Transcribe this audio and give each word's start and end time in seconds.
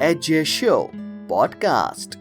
Edge 0.00 0.44
Show 0.44 0.90
podcast. 1.28 2.16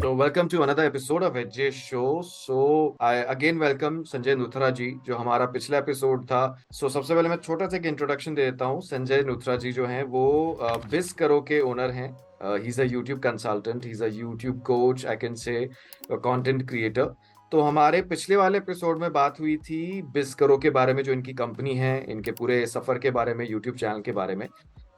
So 0.00 0.14
welcome 0.14 0.48
to 0.48 0.62
another 0.62 0.84
episode 0.84 1.24
of 1.24 1.36
Edge 1.36 1.74
Show. 1.74 2.22
So 2.22 2.96
I 3.00 3.14
again 3.34 3.58
welcome 3.58 4.04
Sanjay 4.04 4.34
नुथरा 4.34 4.70
जी 4.70 4.90
जो 5.06 5.16
हमारा 5.16 5.46
पिछला 5.46 5.78
episode 5.78 6.24
था. 6.26 6.42
So 6.72 6.88
सबसे 6.88 7.14
पहले 7.14 7.28
मैं 7.28 7.36
छोटा 7.36 7.66
सा 7.66 7.76
एक 7.76 7.86
इंट्रोडक्शन 7.86 8.34
दे 8.34 8.50
देता 8.50 8.64
हूँ. 8.64 8.80
संजय 8.82 9.22
नुथरा 9.26 9.56
जी 9.56 9.72
जो 9.72 9.86
हैं 9.86 10.02
वो 10.04 10.58
बिस 10.90 11.12
करो 11.12 11.40
के 11.48 11.60
ओनर 11.60 11.90
हैं. 11.90 12.14
Uh, 12.44 12.56
he's 12.62 12.78
a 12.78 12.86
YouTube 12.86 13.20
consultant. 13.20 13.84
He's 13.84 14.00
a 14.00 14.10
YouTube 14.10 14.62
coach. 14.62 15.04
I 15.06 15.16
can 15.16 15.36
say 15.36 15.68
a 16.10 16.18
content 16.28 16.68
creator. 16.68 17.08
तो 17.52 17.60
हमारे 17.62 18.02
पिछले 18.02 18.36
वाले 18.36 18.58
एपिसोड 18.58 18.98
में 19.00 19.12
बात 19.12 19.40
हुई 19.40 19.56
थी 19.56 20.02
बिस 20.14 20.34
करो 20.34 20.56
के 20.58 20.70
बारे 20.70 20.94
में 20.94 21.02
जो 21.02 21.12
इनकी 21.12 21.32
कंपनी 21.32 21.74
है 21.76 21.94
इनके 22.12 22.32
पूरे 22.38 22.64
सफ़र 22.66 22.98
के 22.98 23.10
बारे 23.10 23.34
में 23.34 23.48
यूट्यूब 23.50 23.76
चैनल 23.76 24.00
के 24.00 24.12
बारे 24.12 24.36
में 24.36 24.48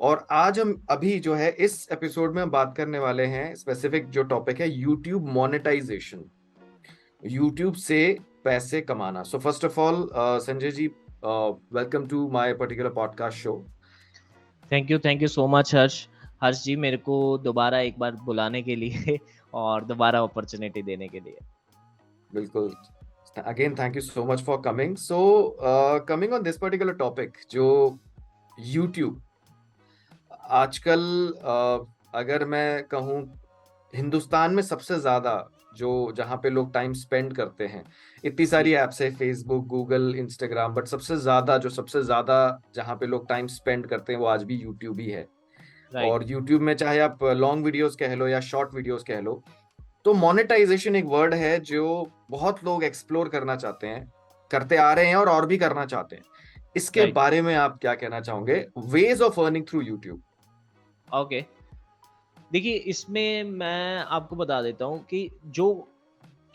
और 0.01 0.27
आज 0.30 0.59
हम 0.61 0.87
अभी 0.91 1.19
जो 1.21 1.35
है 1.35 1.51
इस 1.51 1.89
एपिसोड 1.93 2.35
में 2.35 2.43
हम 2.43 2.51
बात 2.51 2.75
करने 2.77 2.98
वाले 2.98 3.25
हैं 3.27 3.55
स्पेसिफिक 3.55 4.09
जो 4.11 4.23
टॉपिक 4.23 4.61
है 4.61 4.71
यूट्यूब 4.71 5.29
मोनेटाइजेशन 5.29 6.24
यूट्यूब 7.27 7.74
से 7.74 8.19
पैसे 8.45 8.80
कमाना। 8.80 9.23
So 9.23 9.38
first 9.38 9.65
of 9.65 9.80
all 9.80 10.09
Sanjay 10.15 10.71
ji 10.71 10.87
welcome 11.24 12.07
to 12.07 12.29
my 12.30 12.55
particular 12.55 12.91
podcast 12.91 13.38
show 13.38 13.65
thank 14.73 14.91
you 14.91 14.98
thank 14.98 15.23
you 15.23 15.29
so 15.29 15.47
much 15.47 15.74
Harsh 15.74 16.07
Harsh 16.43 16.62
ji 16.65 16.77
मेरे 16.77 16.96
को 16.96 17.38
दोबारा 17.38 17.80
एक 17.80 17.99
बार 17.99 18.16
बुलाने 18.24 18.62
के 18.62 18.77
लिए 18.77 19.19
और 19.55 19.85
दोबारा 19.85 20.21
अपॉर्चुनिटी 20.21 20.83
देने 20.83 21.09
के 21.09 21.21
लिए। 21.21 21.38
बिल्कुल। 22.35 22.74
Again 23.38 23.74
thank 23.74 23.96
you 23.96 24.02
so 24.02 24.24
much 24.24 24.43
for 24.43 24.60
coming 24.65 24.96
so 24.96 25.57
coming 26.09 26.33
on 26.33 26.43
this 26.43 26.59
particular 26.59 26.93
topic 26.93 27.38
जो 27.51 27.66
यूट्यूब 28.60 29.23
आजकल 30.48 31.01
अगर 32.15 32.45
मैं 32.45 32.83
कहूँ 32.84 33.23
हिंदुस्तान 33.95 34.55
में 34.55 34.62
सबसे 34.62 34.99
ज़्यादा 35.01 35.32
जो 35.77 35.91
जहाँ 36.16 36.37
पे 36.37 36.51
लोग 36.51 36.73
टाइम 36.74 36.93
स्पेंड 36.93 37.32
करते 37.37 37.66
हैं 37.66 37.82
इतनी 38.24 38.46
सारी 38.46 38.73
एप्स 38.74 39.01
है 39.02 39.10
फेसबुक 39.16 39.66
गूगल 39.66 40.15
इंस्टाग्राम 40.19 40.74
बट 40.74 40.87
सबसे 40.87 41.16
ज़्यादा 41.16 41.57
जो 41.59 41.71
सबसे 41.71 42.02
ज़्यादा 42.02 42.38
जहाँ 42.74 42.96
पे 42.96 43.07
लोग 43.07 43.29
टाइम 43.29 43.46
स्पेंड 43.46 43.87
करते 43.87 44.13
हैं 44.13 44.21
वो 44.21 44.26
आज 44.26 44.43
भी 44.43 44.57
यूट्यूब 44.57 45.01
ही 45.01 45.09
है। 45.10 45.26
Right. 45.93 46.10
और 46.10 46.24
यूट्यूब 46.30 46.63
में 46.63 46.74
चाहे 46.74 46.99
आप 47.01 47.24
लॉन्ग 47.24 47.65
वीडियोस 47.65 47.96
कह 47.96 48.15
लो 48.15 48.29
या 48.29 48.41
शॉर्ट 48.41 48.74
वीडियोस 48.74 49.02
कह 49.02 49.21
लो 49.21 49.43
तो 50.04 50.15
मोनेटाइजेशन 50.15 50.96
एक 50.96 51.04
वर्ड 51.07 51.35
है 51.35 51.59
जो 51.63 52.10
बहुत 52.30 52.65
लोग 52.65 52.85
एक्सप्लोर 52.85 53.29
करना 53.29 53.57
चाहते 53.57 53.87
हैं 53.87 54.07
करते 54.51 54.76
आ 54.76 54.93
रहे 54.93 55.07
हैं 55.07 55.16
और 55.16 55.29
और 55.29 55.46
भी 55.46 55.59
करना 55.59 55.85
चाहते 55.87 56.16
हैं। 56.16 56.23
इसके 56.76 57.01
right. 57.01 57.15
बारे 57.15 57.43
में 57.43 57.54
आप 57.57 57.79
क्या 57.80 57.95
कहना 57.95 58.21
चाहोगे? 58.21 58.65
Ways 58.79 59.23
of 59.23 59.41
earning 59.41 59.65
through 59.69 59.80
YouTube 59.82 60.23
okay 61.14 61.45
देखिए, 62.52 62.74
इसमें 62.74 63.42
मैं 63.42 63.98
आपको 63.98 64.37
बता 64.37 64.60
देता 64.62 64.84
हूँ 64.84 65.04
कि 65.04 65.31
जो 65.47 65.88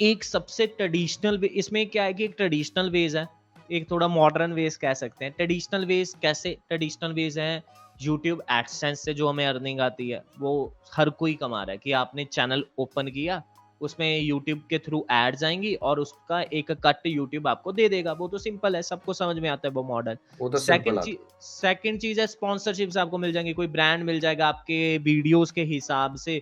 एक 0.01 0.23
सबसे 0.23 0.67
ट्रेडिशनल 0.67 1.43
इसमें 1.45 1.85
क्या 1.89 2.03
है 2.03 2.13
कि 2.13 2.23
एक 2.23 2.33
ट्रेडिशनल 2.37 2.89
वेज 2.89 3.15
है। 3.15 3.27
एक 3.71 3.89
थोड़ा 3.91 4.07
मॉडर्न 4.07 4.53
वेज 4.53 4.75
कह 4.75 4.93
सकते 4.93 5.25
हैं। 5.25 5.33
ट्रेडिशनल 5.33 5.85
वेज 5.85 6.13
कैसे 6.21 6.57
ट्रेडिशनल 6.69 7.13
वेज 7.13 7.37
हैं? 7.39 7.63
यूट्यूब 8.01 8.41
एडसेंस 8.51 8.99
से 8.99 9.13
जो 9.13 9.27
हमें 9.27 9.45
अर्निंग 9.45 9.79
आती 9.79 10.09
है, 10.09 10.23
वो 10.39 10.73
हर 10.93 11.09
कोई 11.09 11.33
कमा 11.33 11.63
रहा 11.63 11.71
है 11.71 11.77
कि 11.77 11.91
आपने 11.91 12.25
चैनल 12.25 12.63
ओपन 12.79 13.07
किया 13.07 13.41
उसमें 13.81 14.19
यूट्यूब 14.19 14.61
के 14.69 14.77
थ्रू 14.79 15.05
एड्स 15.11 15.43
आएँगी 15.43 15.73
और 15.75 15.99
उसका 15.99 16.41
एक 16.53 16.71
कट 16.85 17.07
यूट्यूब 17.07 17.47
आपको 17.47 17.71
दे 17.71 17.88
देगा। 17.89 18.11
वो 18.13 18.27
तो 18.27 18.38
सिंपल 18.38 18.75
है 18.75 18.81
सबको 18.83 19.13
समझ 19.13 19.38
में 19.39 19.49
आता 19.49 19.67
है 19.67 19.73
वो 19.73 19.83
मॉडल 19.83 20.17
सेकंड 20.57 21.02
चीज़ 21.02 21.17
सेकंड 21.41 21.99
चीज़ 21.99 22.21
है 22.21 22.27
स्पॉन्सरशिप 22.27 22.97
आपको 22.97 23.17
मिल 23.17 23.31
जाएँगे। 23.33 23.53
कोई 23.53 23.67
ब्रांड 23.69 24.03
मिल 24.03 24.19
जाएगा 24.19 24.47
आपके 24.47 24.97
वीडियोस 24.99 25.52
के 25.52 25.63
हिसाब 25.65 26.15
से 26.15 26.41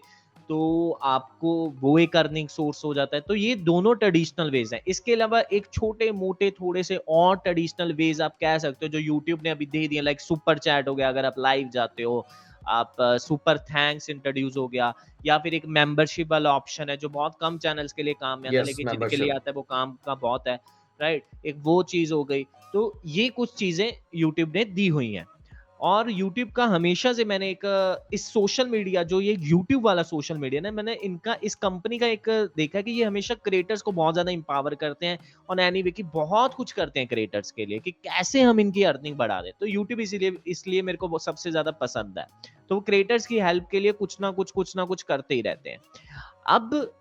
तो 0.49 0.91
आपको 1.03 1.51
वो 1.81 1.97
एक 1.99 2.15
अर्निंग 2.17 2.47
सोर्स 2.49 2.83
हो 2.85 2.93
जाता 2.93 3.15
है। 3.15 3.21
तो 3.21 3.35
ये 3.35 3.55
दोनों 3.57 3.93
ट्रेडिशनल 3.95 4.49
वेज 4.51 4.73
हैं। 4.73 4.81
इसके 4.88 5.13
अलावा 5.13 5.39
एक 5.53 5.67
छोटे 5.73 6.11
मोटे 6.11 6.50
थोड़े 6.51 6.83
से 6.83 6.95
और 7.09 7.35
ट्रेडिशनल 7.38 7.94
वेज 7.94 8.22
आप 8.22 8.35
कह 8.41 8.57
सकते 8.57 8.85
हो 8.85 8.91
जो 8.91 9.00
यूट्यूब 9.00 9.44
ने 9.44 9.50
अभी 9.50 9.66
दे 9.67 9.88
दिया 9.88 10.01
लाइक 10.01 10.22
सुपर 10.22 10.57
चैट 10.57 10.88
हो 10.88 10.95
गया 10.95 11.09
अगर 11.09 11.25
आप 11.25 11.35
लाइव 11.39 11.69
जाते 11.73 12.03
हो। 12.03 12.25
आप 12.67 12.95
सुपर 12.99 13.57
थैंक्स 13.57 14.09
इंट्रोड्यूस 14.09 14.57
हो 14.57 14.67
गया 14.67 14.94
या 15.25 15.38
फिर 15.38 15.53
एक 15.53 15.66
मेंबरशिप 15.66 16.31
वाला 16.31 16.53
ऑप्शन 16.53 16.89
है 16.89 16.97
जो 16.97 17.09
बहुत 17.09 17.38
कम 17.41 17.57
चैनल्स 17.57 17.94
के 17.94 18.03
लिए 18.03 18.13
काम 18.13 18.39
में 18.39 18.49
आता 18.49 18.57
है 18.57 18.66
लेकिन 18.66 18.88
जिनके 18.88 19.16
लिए 19.16 19.29
आता 19.29 19.49
है 19.49 19.53
वो 19.53 19.61
काम 19.61 19.97
का 20.05 20.16
बहुत 20.16 20.47
है 20.47 20.59
राइट 21.00 21.45
एक 21.45 21.55
वो 21.57 21.81
चीज़ 21.83 22.13
हो 22.13 22.23
गई। 22.23 22.44
तो 22.73 23.01
ये 23.05 23.29
कुछ 23.29 23.53
चीज़ें 23.53 23.91
यूट्यूब 24.16 24.55
ने 24.55 24.66
दी 24.66 24.88
हुई 24.88 25.11
हैं। 25.13 25.25
और 25.81 26.09
यूट्यूब 26.12 26.50
का 26.50 26.66
हमेशा 26.66 27.12
से 27.14 27.25
मैंने 27.25 27.50
एक, 27.50 28.08
इस 28.14 28.25
सोशल 28.34 28.68
मीडिया 28.68 29.03
जो 29.03 29.22
ये 29.22 29.36
यूट्यूब 29.42 29.86
वाला 29.86 30.03
सोशल 30.03 30.38
मीडिया 30.38 30.62
ना, 30.62 30.72
मैंने 30.72 30.94
इनका, 30.94 31.36
इस 31.44 31.56
कंपनी 31.56 31.97
का 31.97 32.08
एक 32.08 32.30
देखा 32.58 32.81
कि 32.81 32.92
ये 32.92 33.03
हमेशा 33.03 33.34
क्रिएटर्स 33.36 33.81
को 33.81 33.92
बहुत 33.92 34.14
ज़्यादा 34.16 34.31
इंपावर 34.31 34.75
करते 34.75 35.06
हैं 35.06 35.18
और 35.50 35.59
एनी 35.59 35.81
वे 35.81 35.92
की 35.92 36.03
बहुत 36.03 36.53
कुछ 36.53 36.72
करते 36.72 37.00
हैं 37.00 37.08
क्रिएटर्स 37.09 37.52
के 37.52 37.66
लिए 37.66 37.80
कि 37.80 37.92
कैसे 37.92 38.42
हम 38.42 38.59
इनकी 38.59 38.84
अर्निंग 38.84 39.16
बढ़ा 39.16 39.42
दें। 39.42 39.52
तो 39.59 39.66
यूट्यूब 39.66 40.00
इसीलिए, 40.00 40.38
इसलिए 40.47 40.81
मेरे 40.81 40.97
को 40.97 41.19
सबसे 41.19 41.52
ज़्यादा 41.52 41.72
पसंद 41.72 42.19
है। 42.19 42.25
तो 42.69 42.75
वो 42.75 42.81
क्रिएटर्स 42.81 43.28
की 43.28 43.40
हेल्प 43.40 43.68
के 43.72 43.80
लिए 43.80 43.92
कुछ 43.92 44.18
ना 44.22 44.31
कुछ 44.31 44.52
कुछ 44.52 44.75
ना 44.75 44.86
कुछ 44.86 45.03
करते 45.03 45.36
ही 45.36 45.42
रहते 45.42 45.69
हैं। 45.69 45.80
अब 46.50 46.92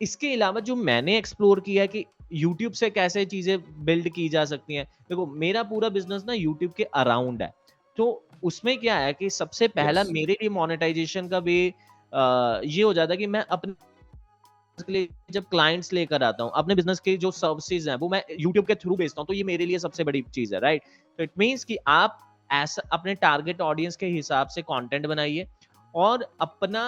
इसके 0.00 0.32
अलावा 0.34 0.60
जो 0.60 0.76
मैंने 0.76 1.16
एक्सप्लोर 1.18 1.60
किया 1.60 1.86
कि 1.86 2.04
यूट्यूब 2.32 2.72
से 2.72 2.90
कैसे 2.90 3.24
चीज़ें 3.24 3.84
बिल्ड 3.84 4.08
की 4.08 4.28
जा 4.28 4.44
सकती 4.44 4.74
हैं। 4.74 4.84
देखो, 4.84 5.26
मेरा 5.26 5.62
पूरा 5.62 5.88
बिज़नेस 5.88 6.24
ना 6.26 6.32
यूट्यूब 6.32 6.72
के 6.72 6.84
अराउंड 6.84 7.42
है। 7.42 7.52
तो 7.96 8.26
उसमें 8.44 8.76
क्या 8.78 8.96
है 8.98 9.12
कि 9.12 9.30
सबसे 9.30 9.68
पहला 9.68 10.02
yes. 10.02 10.12
मेरे 10.12 10.32
लिए 10.32 10.48
मोनेटाइजेशन 10.48 11.28
का 11.28 11.40
भी 11.40 11.74
आ, 12.12 12.60
ये 12.64 12.82
हो 12.82 12.92
जाता 12.94 13.12
है 13.12 13.16
कि 13.16 13.26
मैं 13.26 13.44
अपने 13.50 13.74
के 14.78 14.92
लिए 14.92 15.08
जब 15.30 15.44
क्लाइंट्स 15.44 15.92
लेकर 15.92 16.22
आता 16.22 16.44
हूँ 16.44 16.52
अपने 16.54 16.74
बिज़नेस 16.74 17.00
के 17.00 17.16
जो 17.16 17.30
सर्विसेज़ 17.30 17.88
हैं 17.90 17.96
वो 17.96 18.08
मैं 18.08 18.22
यूट्यूब 18.40 18.66
के 18.66 18.74
थ्रू 18.74 18.96
बेचता 18.96 19.20
हूँ 19.20 19.26
तो 19.26 19.34
ये 19.34 19.44
मेरे 19.44 19.66
लिए 19.66 19.78
सबसे 19.78 20.04
बड़ी 20.04 20.22
चीज़ 20.34 20.54
है 20.54 20.60
राइट 20.60 20.82
तो 21.18 21.22
इट 21.22 21.30
मीन्स 21.38 21.64
कि 21.64 21.76
आप 21.88 22.18
ऐसा 22.52 22.82
अपने 22.92 23.14
टारगेट 23.14 23.60
ऑडियंस 23.60 23.96
के 23.96 24.06
हिसाब 24.06 24.48
से 24.48 24.62
कॉन्टेंट 24.62 25.06
बनाइए 25.06 25.46
और 25.94 26.26
अपना 26.40 26.84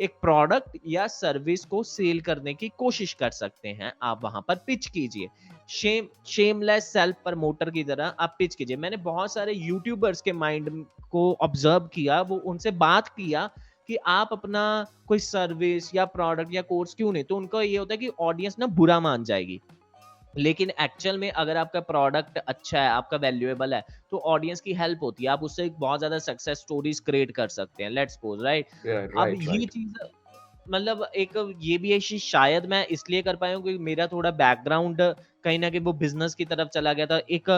एक 0.00 0.14
प्रोडक्ट 0.22 0.78
या 0.86 1.06
सर्विस 1.06 1.64
को 1.64 1.82
सेल 1.82 2.20
करने 2.20 2.54
की 2.54 2.68
कोशिश 2.68 3.12
कर 3.12 3.30
सकते 3.30 3.68
हैं। 3.68 3.92
आप 4.02 4.20
वहाँ 4.24 4.44
पर 4.48 4.54
पिच 4.56 4.86
कीजिए। 4.86 5.28
शेम 5.68 6.06
शेमलेस 6.26 6.92
सेल्फ 6.92 7.16
प्रमोटर 7.24 7.70
की 7.70 7.84
तरह 7.84 8.14
आप 8.20 8.36
पिच 8.38 8.54
कीजिए। 8.54 8.76
मैंने 8.76 8.96
बहुत 8.96 9.32
सारे 9.32 9.52
यूट्यूबर्स 9.52 10.20
के 10.20 10.32
माइंड 10.32 10.86
को 11.10 11.32
ऑब्ज़र्व 11.40 11.88
किया, 11.94 12.20
वो 12.20 12.36
उनसे 12.36 12.70
बात 12.70 13.08
किया 13.08 13.50
कि 13.88 13.96
आप 13.96 14.28
अपना 14.32 14.86
कोई 15.06 15.18
सर्विस 15.18 15.94
या 15.94 16.04
प्रोडक्ट 16.04 16.54
या 16.54 16.62
कोर्स 16.62 16.94
क्यों 16.94 17.12
नहीं? 17.12 17.24
तो 17.24 17.36
उनका 17.36 17.62
ये 17.62 17.76
होता 17.76 17.94
है 17.94 17.98
कि 17.98 18.08
ऑडियंस 18.08 18.56
ना 18.58 18.66
बुरा 18.66 19.00
मान 19.00 19.24
जाएगी। 19.24 19.60
लेकिन 20.36 20.70
एक्चुअल 20.80 21.18
में 21.18 21.30
अगर 21.32 21.56
आपका 21.56 21.80
प्रोडक्ट 21.82 22.38
अच्छा 22.38 22.80
है 22.80 22.88
आपका 22.88 23.16
वैल्यूएबल 23.16 23.74
है 23.74 23.82
तो 24.12 24.18
ऑडियंस 24.26 24.60
की 24.60 24.74
हेल्प 24.74 25.02
होती 25.02 25.24
है। 25.24 25.30
आप 25.30 25.42
उससे 25.42 25.68
बहुत 25.78 25.98
ज़्यादा 26.00 26.18
सक्सेस 26.20 26.58
स्टोरीज 26.58 27.00
क्रिएट 27.00 27.30
कर 27.32 27.48
सकते 27.50 27.82
हैं 27.82 27.90
लेट्स 27.90 28.14
सपोज़ 28.14 28.42
राइट 28.44 28.66
अब 29.18 29.34
ये 29.42 29.66
चीज़ 29.66 29.98
मतलब 30.66 31.06
एक 31.16 31.36
ये 31.60 31.76
भी 31.78 31.92
है 31.92 31.98
शायद 32.00 32.66
मैं 32.66 32.86
इसलिए 32.88 33.22
कर 33.22 33.36
पाया 33.36 33.54
हूँ 33.54 33.62
क्योंकि 33.62 33.82
मेरा 33.84 34.06
थोड़ा 34.06 34.30
बैकग्राउंड 34.36 35.02
कहीं 35.44 35.58
ना 35.58 35.70
कहीं 35.70 35.80
वो 35.80 35.92
बिज़नेस 35.94 36.34
की 36.34 36.44
तरफ़ 36.44 36.68
चला 36.68 36.92
गया 36.92 37.06
था। 37.06 37.20
एक 37.30 37.50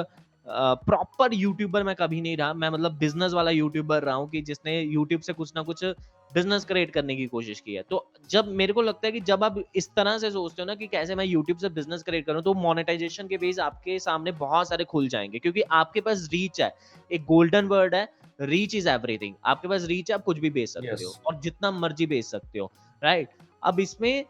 प्रॉपर 0.49 1.35
यूट्यूबर 1.35 1.83
मैं 1.83 1.95
कभी 1.95 2.21
नहीं 2.21 2.37
रहा। 2.37 2.53
मैं 2.55 2.69
मतलब 2.71 2.99
बिज़नेस 2.99 3.33
वाला 3.33 3.51
यूट्यूबर 3.51 4.03
रहा 4.03 4.15
हूँ 4.15 4.29
कि 4.31 4.41
जिसने 4.43 4.81
यूट्यूब 4.81 5.21
से 5.21 5.33
कुछ 5.33 5.53
ना 5.57 5.63
कुछ 5.63 5.85
बिज़नेस 6.33 6.65
क्रिएट 6.65 6.91
करने 6.91 7.17
की 7.17 7.27
कोशिश 7.27 7.61
की 7.61 7.75
है। 7.75 7.83
तो 7.83 8.05
जब 8.31 8.49
मेरे 8.49 8.73
को 8.73 8.83
लगता 8.83 9.07
है 9.07 9.13
कि 9.13 9.21
जब 9.21 9.45
आप 9.45 9.63
इस 9.77 9.89
तरह 9.97 10.19
से 10.19 10.31
सोचते 10.31 10.63
हो 10.63 10.67
ना 10.67 10.75
कि 10.75 10.87
कैसे 10.87 11.15
मैं 11.15 11.25
यूट्यूब 11.25 11.59
से 11.59 11.69
बिज़नेस 11.69 12.03
क्रिएट 12.03 12.27
करूँ 12.27 12.43
तो 12.43 12.55
मोनेटाइजेशन 12.55 13.29
के 13.29 13.39
बेस 13.39 13.59
आपके 13.59 13.99
सामने 13.99 14.33
बहुत 14.33 14.69
सारे 14.69 14.85
खुल 14.85 15.09
जाएँगे। 15.09 15.39
क्योंकि 15.39 15.63
आपके 15.73 16.01
पास 16.01 16.29
रीच 16.33 16.61
है। 16.61 16.73
एक 17.11 17.25
गोल्डन 17.25 17.67
वर्ड 17.67 17.95
है 17.95 18.07
रीच 18.41 18.75
इज़ 18.75 18.89
एवरीथिंग 18.89 19.35
आपके 19.45 19.69
पास 19.69 19.85
रीच 19.85 20.11
है 20.11 20.15
आप 20.15 20.25
कुछ 20.25 20.39
भी 20.39 20.51
बेच 20.51 20.69
सकते 20.69 20.89
yes. 20.89 21.05
हो 21.05 21.15
और 21.27 21.41
जितना 21.41 21.71
मर्ज़ी 21.71 22.07
बेच 22.07 22.25
सकते 22.25 22.59
हो 22.59 22.71
राइट 23.03 23.29
अब 23.63 23.81
इसमें 23.81 24.25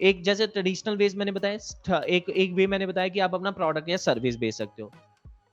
एक 0.00 0.22
जैसे 0.22 0.46
ट्रेडिशनल 0.46 0.96
बेस 0.96 1.14
मैंने 1.16 1.32
बताया 1.32 2.00
एक 2.08 2.28
एक 2.30 2.52
वे 2.52 2.66
मैंने 2.66 2.86
बताया 2.86 3.08
कि 3.08 3.20
आप 3.20 3.34
अपना 3.34 3.50
प्रोडक्ट 3.50 3.88
या 3.88 3.96
सर्विस 3.96 4.36
बेच 4.36 4.54
सकते 4.54 4.82
हो। 4.82 4.90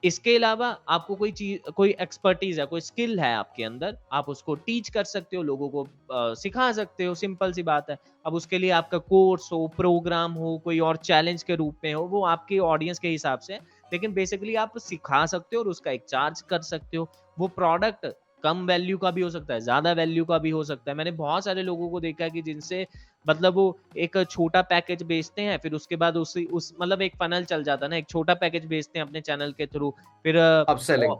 इसके 0.03 0.35
अलावा 0.35 0.67
आपको 0.89 1.15
कोई 1.15 1.31
चीज़ 1.31 1.69
कोई 1.71 1.95
एक्सपर्टीज 2.01 2.59
है 2.59 2.65
कोई 2.65 2.81
स्किल 2.81 3.19
है 3.19 3.33
आपके 3.35 3.63
अंदर 3.63 3.97
आप 4.11 4.29
उसको 4.29 4.55
टीच 4.55 4.89
कर 4.89 5.03
सकते 5.03 5.37
हो 5.37 5.43
लोगों 5.43 5.69
को 5.69 5.83
आ, 5.83 6.33
सिखा 6.33 6.71
सकते 6.71 7.05
हो 7.05 7.13
सिंपल 7.15 7.51
सी 7.53 7.63
बात 7.63 7.89
है। 7.89 7.97
अब 8.25 8.33
उसके 8.33 8.57
लिए 8.57 8.69
आपका 8.71 8.97
कोर्स 8.97 9.49
हो 9.51 9.67
प्रोग्राम 9.77 10.33
हो 10.33 10.57
कोई 10.63 10.79
और 10.79 10.97
चैलेंज 10.97 11.43
के 11.43 11.55
रूप 11.55 11.75
में 11.83 11.93
हो 11.93 12.03
वो 12.03 12.23
आपके 12.25 12.59
ऑडियंस 12.61 12.99
के 12.99 13.07
हिसाब 13.07 13.39
से 13.39 13.59
लेकिन 13.91 14.13
बेसिकली 14.13 14.55
आप 14.55 14.77
सिखा 14.79 15.25
सकते 15.25 15.55
हो 15.55 15.61
और 15.63 15.69
उसका 15.69 15.91
एक 15.91 16.05
चार्ज 16.09 16.41
कर 16.41 16.61
सकते 16.63 16.97
हो। 16.97 17.09
वो 17.37 17.47
प्रोडक्ट 17.55 18.07
कम 18.43 18.65
वैल्यू 18.67 18.97
का 18.97 19.11
भी 19.11 19.21
हो 19.21 19.29
सकता 19.29 19.53
है 19.53 19.59
ज़्यादा 19.61 19.91
वैल्यू 19.93 20.25
का 20.25 20.37
भी 20.37 20.49
हो 20.49 20.63
सकता 20.63 20.91
है। 20.91 20.97
मैंने 20.97 21.11
बहुत 21.13 21.43
सारे 21.45 21.61
लोगों 21.63 21.89
को 21.89 21.99
देखा 21.99 22.23
है 22.23 22.29
कि 22.29 22.41
जिनसे 22.41 22.85
मतलब 23.27 23.53
वो 23.53 23.77
एक 23.97 24.17
छोटा 24.29 24.61
पैकेज 24.61 25.03
बेचते 25.03 25.41
हैं 25.41 25.57
फिर 25.57 25.73
उसके 25.73 25.95
बाद 25.95 26.17
उसी 26.17 26.45
उस 26.45 26.73
मतलब 26.81 27.01
एक 27.01 27.15
फनल 27.15 27.43
चल 27.43 27.63
जाता 27.63 27.85
है 27.85 27.89
ना 27.89 27.95
एक 27.95 28.09
छोटा 28.09 28.33
पैकेज 28.33 28.65
बेचते 28.65 28.99
हैं 28.99 29.05
अपने 29.05 29.21
चैनल 29.21 29.51
के 29.51 29.65
थ्रू 29.65 29.95
फिर 30.23 30.37
अपसेलिंग 30.37 31.13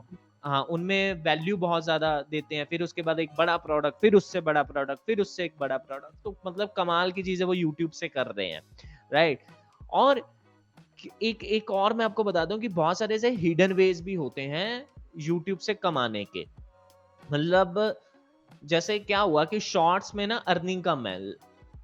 हाँ 0.46 0.64
उनमें 0.64 1.14
वैल्यू 1.14 1.58
बहुत 1.58 1.84
ज़्यादा 1.84 2.22
देते 2.22 2.56
हैं 2.56 2.66
फिर 2.66 2.84
उसके 2.84 3.02
बाद 3.02 3.20
एक 3.20 3.30
बड़ा 3.38 3.58
प्रोडक्ट 3.58 4.02
फिर 4.02 4.16
उससे 4.16 4.42
बड़ा 4.42 4.64
प्रोडक्ट 4.64 5.00
फिर 5.06 5.20
उससे 5.20 5.46
एक 5.46 5.54
बड़ा 5.60 5.78
प्रोडक्ट 5.78 6.24
तो 6.24 6.36
मतलब 6.48 6.74
कमाल 6.78 7.12
की 7.12 7.24
चीज़ें 7.24 7.48
वो 7.48 7.54
यूट्यूब 7.54 7.92
से 7.92 8.08
कर 8.08 8.28
रहे 8.28 8.48
हैं 8.48 8.62
राइट 9.14 9.40
और 9.92 10.34
एक 11.24 11.44
एक 11.44 11.72
और 11.72 11.94
मैं 11.94 12.06
आपको 12.06 12.24
बता 12.24 12.46
दूँ 12.46 12.60
कि 12.60 12.68
बहुत 12.68 13.00
सारे 13.00 13.16
ऐसे 13.16 13.30
हिडन 13.30 13.74
वेज 13.74 14.02
भी 14.02 14.14
होते 14.14 14.42
हैं 14.42 14.86
यूट्यूब 15.18 15.60
से 15.60 15.74
कमाने 15.74 16.26
के। 16.26 16.46
मतलब 17.32 17.96
जैसे 18.66 19.00
क्या 19.00 19.20
हुआ 19.20 19.46
कि 19.46 19.60
शॉर्ट्स 19.60 20.16
में 20.16 20.28
ना 20.28 20.36
अर्निंग 20.36 20.84
कम 20.84 21.08
है 21.08 21.34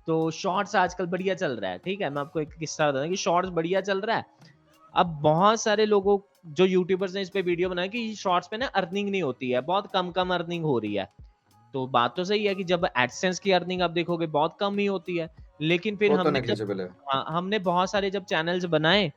तो 0.10 0.30
शॉर्ट्स 0.32 0.76
आजकल 0.76 1.06
बढ़िया 1.06 1.34
चल 1.36 1.52
रहा 1.52 1.72
है 1.72 1.78
ठीक 1.78 2.02
है? 2.02 2.10
मैं 2.10 2.22
आपको 2.22 2.40
एक 2.40 2.54
किस्सा 2.54 2.92
बता 2.92 3.06
कि 3.08 3.16
शॉर्ट्स 3.16 3.50
बढ़िया 3.50 3.82
चल 3.82 4.00
रहा 4.02 4.16
है। 4.18 4.26
अब 4.94 5.08
बहुत 5.22 5.62
सारे 5.62 5.86
लोगों 5.86 6.18
जो 6.54 6.66
यूट्यूबर्स 6.66 7.14
ने 7.16 7.22
इस 7.22 7.30
पे 7.30 7.42
वीडियो 7.42 7.70
बनाया 7.70 7.88
कि 7.88 8.16
शॉर्ट्स 8.16 8.50
में 8.54 8.60
ना 8.60 8.66
अर्निंग 8.66 9.10
नहीं 9.10 9.22
होती 9.22 9.50
है 9.52 9.62
बहुत 9.62 9.92
कम 9.94 10.10
कम 10.12 10.34
अर्निंग 10.34 10.64
हो 10.66 10.78
रही 10.80 10.94
है। 10.94 11.08
तो 11.74 11.86
बात 11.88 12.16
तो 12.16 12.24
सही 12.24 12.46
है 12.46 12.56
कि 12.56 12.64
जब 12.64 12.88
एडसेंस 12.98 13.40
की 13.40 13.52
अर्निंग 13.52 13.82
आप 13.82 13.92
देखोगे 13.92 14.28
बहुत 14.28 14.58
कम 14.60 14.78
ही 14.78 14.86
होती 14.86 15.18
है। 15.18 15.30
लेकिन 15.62 15.96
फिर 15.96 16.16
तो 16.16 16.18
हमने 16.18 16.42
जब 16.42 16.72
हाँ, 17.12 17.26
हमने 17.30 17.60
बहुत 17.60 17.92
सारे 17.92 18.10
जब 18.12 18.26
चैनल्स 18.26 18.66
बनाए 18.66 19.12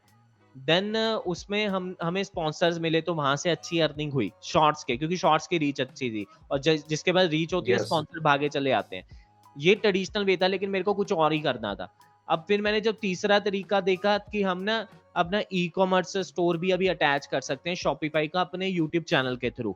देन 0.56 0.97
उसमें 1.27 1.67
हम 1.67 1.94
हमें 2.03 2.23
स्पॉन्सर्स 2.25 2.79
मिले 2.79 3.00
तो 3.00 3.15
वहाँ 3.15 3.37
से 3.37 3.50
अच्छी 3.50 3.81
अर्निंग 3.81 4.12
हुई 4.12 4.31
शॉर्ट्स 4.43 4.85
के 4.85 4.97
क्योंकि 4.97 5.17
शॉर्ट्स 5.17 5.47
की 5.47 5.59
रीच 5.59 5.81
अच्छी 5.81 6.11
थी। 6.11 6.27
और 6.50 6.59
जिसके 6.59 7.12
बाद 7.12 7.31
रीच 7.31 7.55
होती 7.55 7.73
yes. 7.73 7.81
है 7.81 7.87
स्पॉन्सर 7.87 8.21
भागे 8.21 8.49
चले 8.49 8.73
आते 8.73 8.97
हैं। 8.97 9.22
ये 9.57 9.75
ट्रेडिशनल 9.75 10.25
वे 10.25 10.37
था, 10.37 10.47
लेकिन 10.47 10.71
मेरे 10.71 10.85
को 10.85 10.95
कुछ 10.95 11.13
और 11.13 11.33
ही 11.33 11.41
करना 11.41 11.75
था। 11.75 11.93
अब 12.29 12.45
फिर 12.49 12.61
मैंने 12.63 12.81
जब 12.81 12.97
तीसरा 13.01 13.39
तरीका 13.41 13.81
देखा 13.83 14.17
कि 14.23 14.43
हम 14.43 14.59
ना 14.61 14.87
अपना 15.17 15.41
ई 15.53 15.67
कॉमर्स 15.69 16.17
स्टोर 16.27 16.57
भी 16.59 16.71
अभी 16.71 16.87
अटैच 16.89 17.27
कर 17.27 17.41
सकते 17.43 17.71
हैं 17.71 17.77
शॉपिफाई 17.77 18.29
का 18.29 18.41
अपने 18.41 18.67
यूट्यूब 18.69 19.05
चैनल 19.05 19.37
के 19.37 19.51
थ्रू 19.51 19.75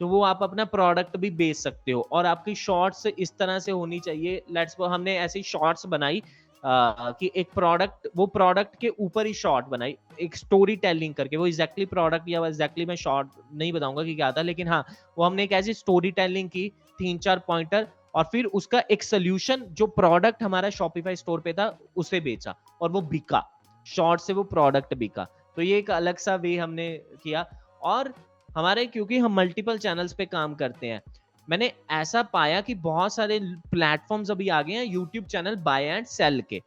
तो 0.00 0.06
वो 0.08 0.22
आप 0.24 0.42
अपना 0.42 0.64
प्रोडक्ट 0.66 1.16
भी 1.16 1.30
बेच 1.32 1.56
सकते 1.56 1.92
हो, 1.92 2.00
और 2.02 2.26
आपकी 2.26 2.54
शॉर्ट्स 2.56 3.06
इस 3.08 3.32
तरह 3.38 3.58
से 3.58 3.72
होनी 3.72 3.98
चाहिए। 4.00 4.42
लेट्स 4.50 4.76
हमने 4.82 5.16
ऐसी 5.18 5.42
शॉर्ट्स 5.44 5.86
बनाई 5.86 6.22
कि 6.62 7.30
एक 7.36 7.48
प्रोडक्ट 7.54 8.08
वो 8.16 8.26
प्रोडक्ट 8.28 8.74
के 8.80 8.88
ऊपर 9.00 9.26
ही 9.26 9.34
शॉर्ट 9.34 9.66
बनाई, 9.66 9.96
एक 10.20 10.36
स्टोरी 10.36 10.76
टेलिंग 10.78 11.14
करके। 11.14 11.36
वो 11.36 11.46
एग्जैक्टली 11.46 11.86
प्रोडक्ट 11.86 12.28
या 12.28 12.46
एग्जैक्टली 12.46 12.86
मैं 12.86 12.96
शॉर्ट 12.96 13.28
नहीं 13.52 13.72
बताऊँगा 13.72 14.04
कि 14.04 14.14
क्या 14.14 14.32
था, 14.32 14.42
लेकिन 14.42 14.68
हाँ 14.68 14.84
वो 15.18 15.24
हमने 15.24 15.44
एक 15.44 15.52
ऐसी 15.52 15.74
स्टोरी 15.74 16.10
टेलिंग 16.12 16.48
की 16.50 16.68
तीन 16.98 17.18
चार 17.18 17.42
पॉइंटर 17.48 17.86
और 18.14 18.24
फिर 18.24 18.44
उसका 18.44 18.82
एक 18.90 19.02
सोल्यूशन 19.02 19.62
जो 19.70 19.86
प्रोडक्ट 19.86 20.42
हमारा 20.42 20.70
शॉपिफाई 20.70 21.16
स्टोर 21.16 21.40
पे 21.40 21.52
था 21.52 21.66
उसे 21.96 22.20
बेचा 22.20 22.54
और 22.80 22.90
वो 22.90 23.00
बिका। 23.02 23.42
शॉर्ट 23.86 24.20
से 24.20 24.32
वो 24.32 24.42
प्रोडक्ट 24.44 24.94
बिका। 24.94 25.24
तो 25.56 25.62
ये 25.62 25.78
एक 25.78 25.90
अलग 25.90 26.16
सा 26.16 26.34
वे 26.36 26.56
हमने 26.56 26.92
किया। 27.22 27.46
और 27.82 28.12
हमारे 28.56 28.86
क्योंकि 28.86 29.18
हम 29.18 29.34
मल्टीपल 29.34 29.78
चैनल्स 29.78 30.12
पे 30.12 30.26
काम 30.26 30.54
करते 30.54 30.86
हैं 30.86 31.02
मैंने 31.48 31.72
ऐसा 31.90 32.22
पाया 32.22 32.60
कि 32.60 32.74
बहुत 32.74 33.14
सारे 33.14 33.38
प्लेटफॉर्म्स 33.70 34.30
अभी 34.30 34.48
आ 34.48 34.60
गए 34.62 34.72
हैं 34.72 34.84
YouTube 34.84 35.24
channel 35.24 35.56
buy 35.56 35.84
and 35.84 36.06
sell 36.06 36.42
के। 36.50 36.60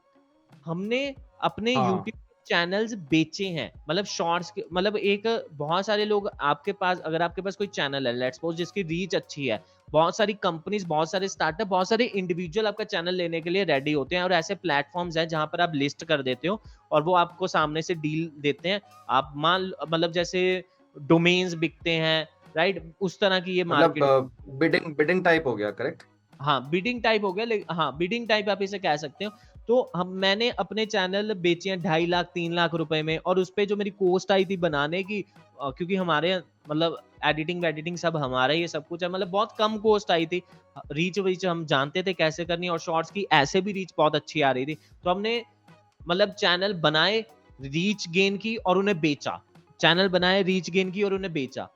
हमने 0.66 1.16
अपने 1.42 1.76
हाँ. 1.76 1.90
यूट्यूब 1.90 2.20
चैनल्स 2.48 2.94
बेचे 3.10 3.48
हैं 3.48 3.72
मतलब 3.90 4.06
शॉर्ट्स 4.06 4.52
के 4.52 4.64
मतलब 4.74 4.98
एक 4.98 5.24
बहुत 5.52 5.86
सारे 5.86 6.06
लोग 6.06 6.30
आपके 6.42 6.72
पास 6.72 7.00
अगर 7.00 7.22
आपके 7.22 7.42
पास 7.42 7.56
कोई 7.56 7.68
चैनल 7.68 8.08
है 8.08 8.14
लेट्स 8.14 8.38
सपोज़ 8.38 8.56
जिसकी 8.58 8.84
रीच 8.84 9.16
अच्छी 9.16 9.48
है 9.48 9.64
बहुत 9.90 10.18
सारी 10.18 10.34
कंपनीज़ 10.34 10.86
बहुत 10.88 11.12
सारे 11.12 11.28
स्टार्टअप 11.28 11.68
बहुत 11.68 11.90
सारे 11.90 12.06
इंडिविजुअल 12.06 12.68
आपका 12.68 12.84
चैनल 12.84 13.16
लेने 13.16 13.42
के 13.42 13.50
लिए 13.50 13.64
रेडी 13.64 13.92
होते 13.92 14.16
हैं 14.16 14.24
और 14.24 14.34
ऐसे 14.34 14.56
प्लेटफॉर्म्स 14.56 15.18
हैं 15.18 15.28
जहाँ 15.28 15.46
पर 15.46 15.62
आप 15.62 15.76
लिस्ट 15.76 16.06
कर 16.06 16.22
देते 16.22 16.48
हो 16.48 16.62
और 16.92 17.04
वो 17.04 17.16
आपको 17.16 17.48
सामने 17.48 17.82
से 17.82 17.96
डील 17.96 18.32
देते 18.40 18.70
हैं। 18.70 18.82
आप 19.10 19.34
मान 19.36 19.72
मतलब 19.90 20.12
जैसे 20.12 20.42
डोमेन्स 20.96 21.54
बिकते 21.54 21.92
हैं 21.92 22.28
राइट 22.58 22.84
उस 23.02 23.20
तरह 23.20 23.40
की 23.40 23.58
ये 23.58 23.64
मार्केट 23.64 24.04
बिडिंग 24.60 24.96
बिडिंग 24.96 25.24
टाइप 25.26 25.48
हो 25.48 25.56
गया 25.56 25.72
करेक्ट 25.72 26.04
हाँ 26.40 26.70
बिडिंग 26.70 27.02
टाइप 27.04 27.24
हो 27.26 27.34
गया 27.34 27.46
लेकिन 27.46 27.76
हाँ 27.76 27.96
बिडिंग 27.98 28.28
टाइप 28.28 28.50
आप 28.50 28.62
इसे 28.62 28.80
कह 28.80 28.96
सकते 28.96 29.26
हो। 29.26 29.32
तो 29.68 29.92
हम 29.96 30.08
मैंने 30.16 30.50
अपने 30.60 30.86
चैनल 30.86 31.34
बेचे 31.34 31.70
हैं 31.70 31.82
ढाई 31.82 32.06
लाख 32.06 32.26
तीन 32.34 32.54
लाख 32.54 32.74
रुपए 32.74 33.02
में 33.04 33.18
और 33.18 33.40
उस 33.40 33.50
पर 33.50 33.66
जो 33.66 33.76
मेरी 33.76 33.90
कोस्ट 33.92 34.32
आई 34.32 34.46
थी 34.46 34.58
बनाने 34.58 35.02
की 35.04 35.22
क्योंकि 35.60 35.96
हमारे 35.96 36.36
मतलब 36.70 36.98
एडिटिंग 37.26 37.62
वेडिटिंग 37.62 37.98
सब 37.98 38.18
हमारा 38.18 38.54
ही 38.54 38.68
सब 38.68 38.88
कुछ 38.88 39.04
है 39.04 39.10
मतलब 39.10 39.28
बहुत 39.28 39.56
कम 39.60 39.78
कोस्ट 39.78 40.12
आई 40.12 40.26
थी। 40.26 40.42
रीच 40.92 41.20
वीच 41.20 41.46
हम 41.46 41.66
जानते 41.66 42.04
थे 42.04 42.14
कैसे 42.14 42.46
करनी 42.46 42.68
और 42.68 42.80
शॉर्ट्स 42.80 43.12
की 43.12 43.26
ऐसे 43.34 43.62
भी 43.62 43.72
रीच 43.72 43.94
बहुत 43.98 44.16
अच्छी 44.16 44.42
आ 44.42 44.52
रही 44.52 44.66
थी। 44.66 44.76
तो 45.04 45.10
हमने 45.10 45.42
मतलब 46.02 46.32
चैनल 46.34 46.74
बनाए 46.82 47.20
रीच 47.60 48.08
गेन 48.10 48.38
की 48.38 48.56
और 48.58 48.78
उन्हें 48.78 49.00
बेचा। 49.02 49.40
चैनल 49.80 50.10
बनाए 50.10 50.42
रीच 50.44 50.70
गेन 50.70 50.92
की 50.92 51.04
और 51.04 51.14
उन्हें 51.14 51.32
बेचा। 51.34 51.68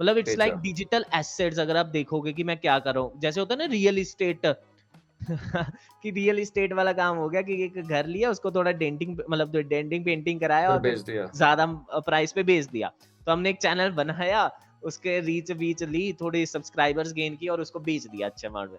मतलब 0.00 0.18
इट्स 0.18 0.36
लाइक 0.38 0.54
डिजिटल 0.56 1.04
एसेट्स 1.14 1.58
अगर 1.58 1.76
आप 1.76 1.86
देखोगे 1.88 2.32
कि 2.32 2.44
मैं 2.44 2.56
क्या 2.56 2.78
कर 2.78 2.94
रहा 2.94 3.04
हूँ। 3.04 3.20
जैसे 3.20 3.40
होता 3.40 3.54
है 3.54 3.58
ना 3.58 3.72
रियल 3.72 3.98
इस्टेट 3.98 4.46
कि 5.22 6.10
रियल 6.10 6.38
इस्टेट 6.38 6.72
वाला 6.72 6.92
काम 6.92 7.16
हो 7.16 7.28
गया 7.28 7.42
कि 7.42 7.62
एक 7.64 7.78
घर 7.78 8.06
लिया 8.06 8.30
उसको 8.30 8.50
थोड़ा 8.50 8.72
डेंटिंग 8.72 9.16
मतलब 9.30 9.56
डेंटिंग 9.58 10.04
पेंटिंग 10.04 10.40
कराया 10.40 10.70
और 10.70 10.88
ज़्यादा 10.88 11.66
प्राइस 11.98 12.32
पे 12.32 12.42
बेच 12.42 12.66
दिया। 12.66 12.92
तो 13.26 13.32
हमने 13.32 13.50
एक 13.50 13.58
चैनल 13.58 13.90
बनाया 13.92 14.50
उसके 14.82 15.18
रीच 15.20 15.50
वीच 15.52 15.82
ली 15.82 16.12
थोड़ी 16.20 16.44
सब्सक्राइबर्स 16.46 17.12
गेन 17.12 17.36
की 17.36 17.48
और 17.48 17.60
उसको 17.60 17.80
बेच 17.80 18.06
दिया 18.06 18.28
अच्छे 18.28 18.46
अमाउंट 18.46 18.70
में। 18.70 18.78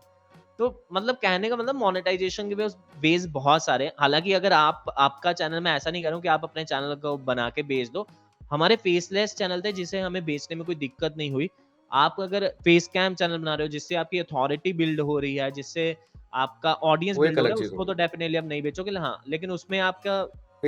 तो 0.59 0.73
मतलब 0.93 1.15
कहने 1.15 1.49
का 1.49 1.55
मतलब 1.55 1.75
मोनेटाइजेशन 1.75 2.49
के 2.49 2.67
वेज 3.01 3.25
बहुत 3.31 3.65
सारे 3.65 3.91
हालाँकि 3.99 4.33
अगर 4.33 4.53
आप 4.53 4.93
आपका 4.97 5.33
चैनल 5.33 5.59
मैं 5.59 5.75
ऐसा 5.75 5.91
नहीं 5.91 6.03
करूँ 6.03 6.21
कि 6.21 6.27
आप 6.27 6.43
अपने 6.43 6.65
चैनल 6.65 6.95
को 6.95 7.17
बना 7.19 7.49
के 7.49 7.63
बेच 7.63 7.89
दो। 7.89 8.07
हमारे 8.51 8.75
फेसलेस 8.75 9.35
चैनल 9.35 9.61
थे 9.61 9.71
जिसे 9.73 9.99
हमें 9.99 10.23
बेचने 10.25 10.55
में 10.55 10.65
कोई 10.65 10.75
दिक्कत 10.75 11.13
नहीं 11.17 11.31
हुई। 11.31 11.49
आप 11.91 12.15
अगर 12.19 12.47
फेस 12.63 12.87
कैम 12.87 13.15
चैनल 13.15 13.37
बना 13.37 13.53
रहे 13.55 13.67
हो 13.67 13.71
जिससे 13.71 13.95
आपकी 13.95 14.19
अथॉरिटी 14.19 14.73
बिल्ड 14.73 14.99
हो 15.01 15.17
रही 15.19 15.35
है 15.35 15.49
जिससे 15.51 15.95
आपका 16.33 16.73
ऑडियंस 16.73 17.17
उसको 17.61 17.85
तो 17.85 17.93
डेफिनेटली 17.93 18.37
आप 18.37 18.43
नहीं 18.43 18.61
बेचोगे 18.61 18.91
हाँ 18.91 19.23
लेकिन 19.27 19.51
उसमें 19.51 19.79
आपका 19.79 20.25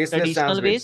ट्रेडिशनल 0.09 0.61
वेज 0.61 0.83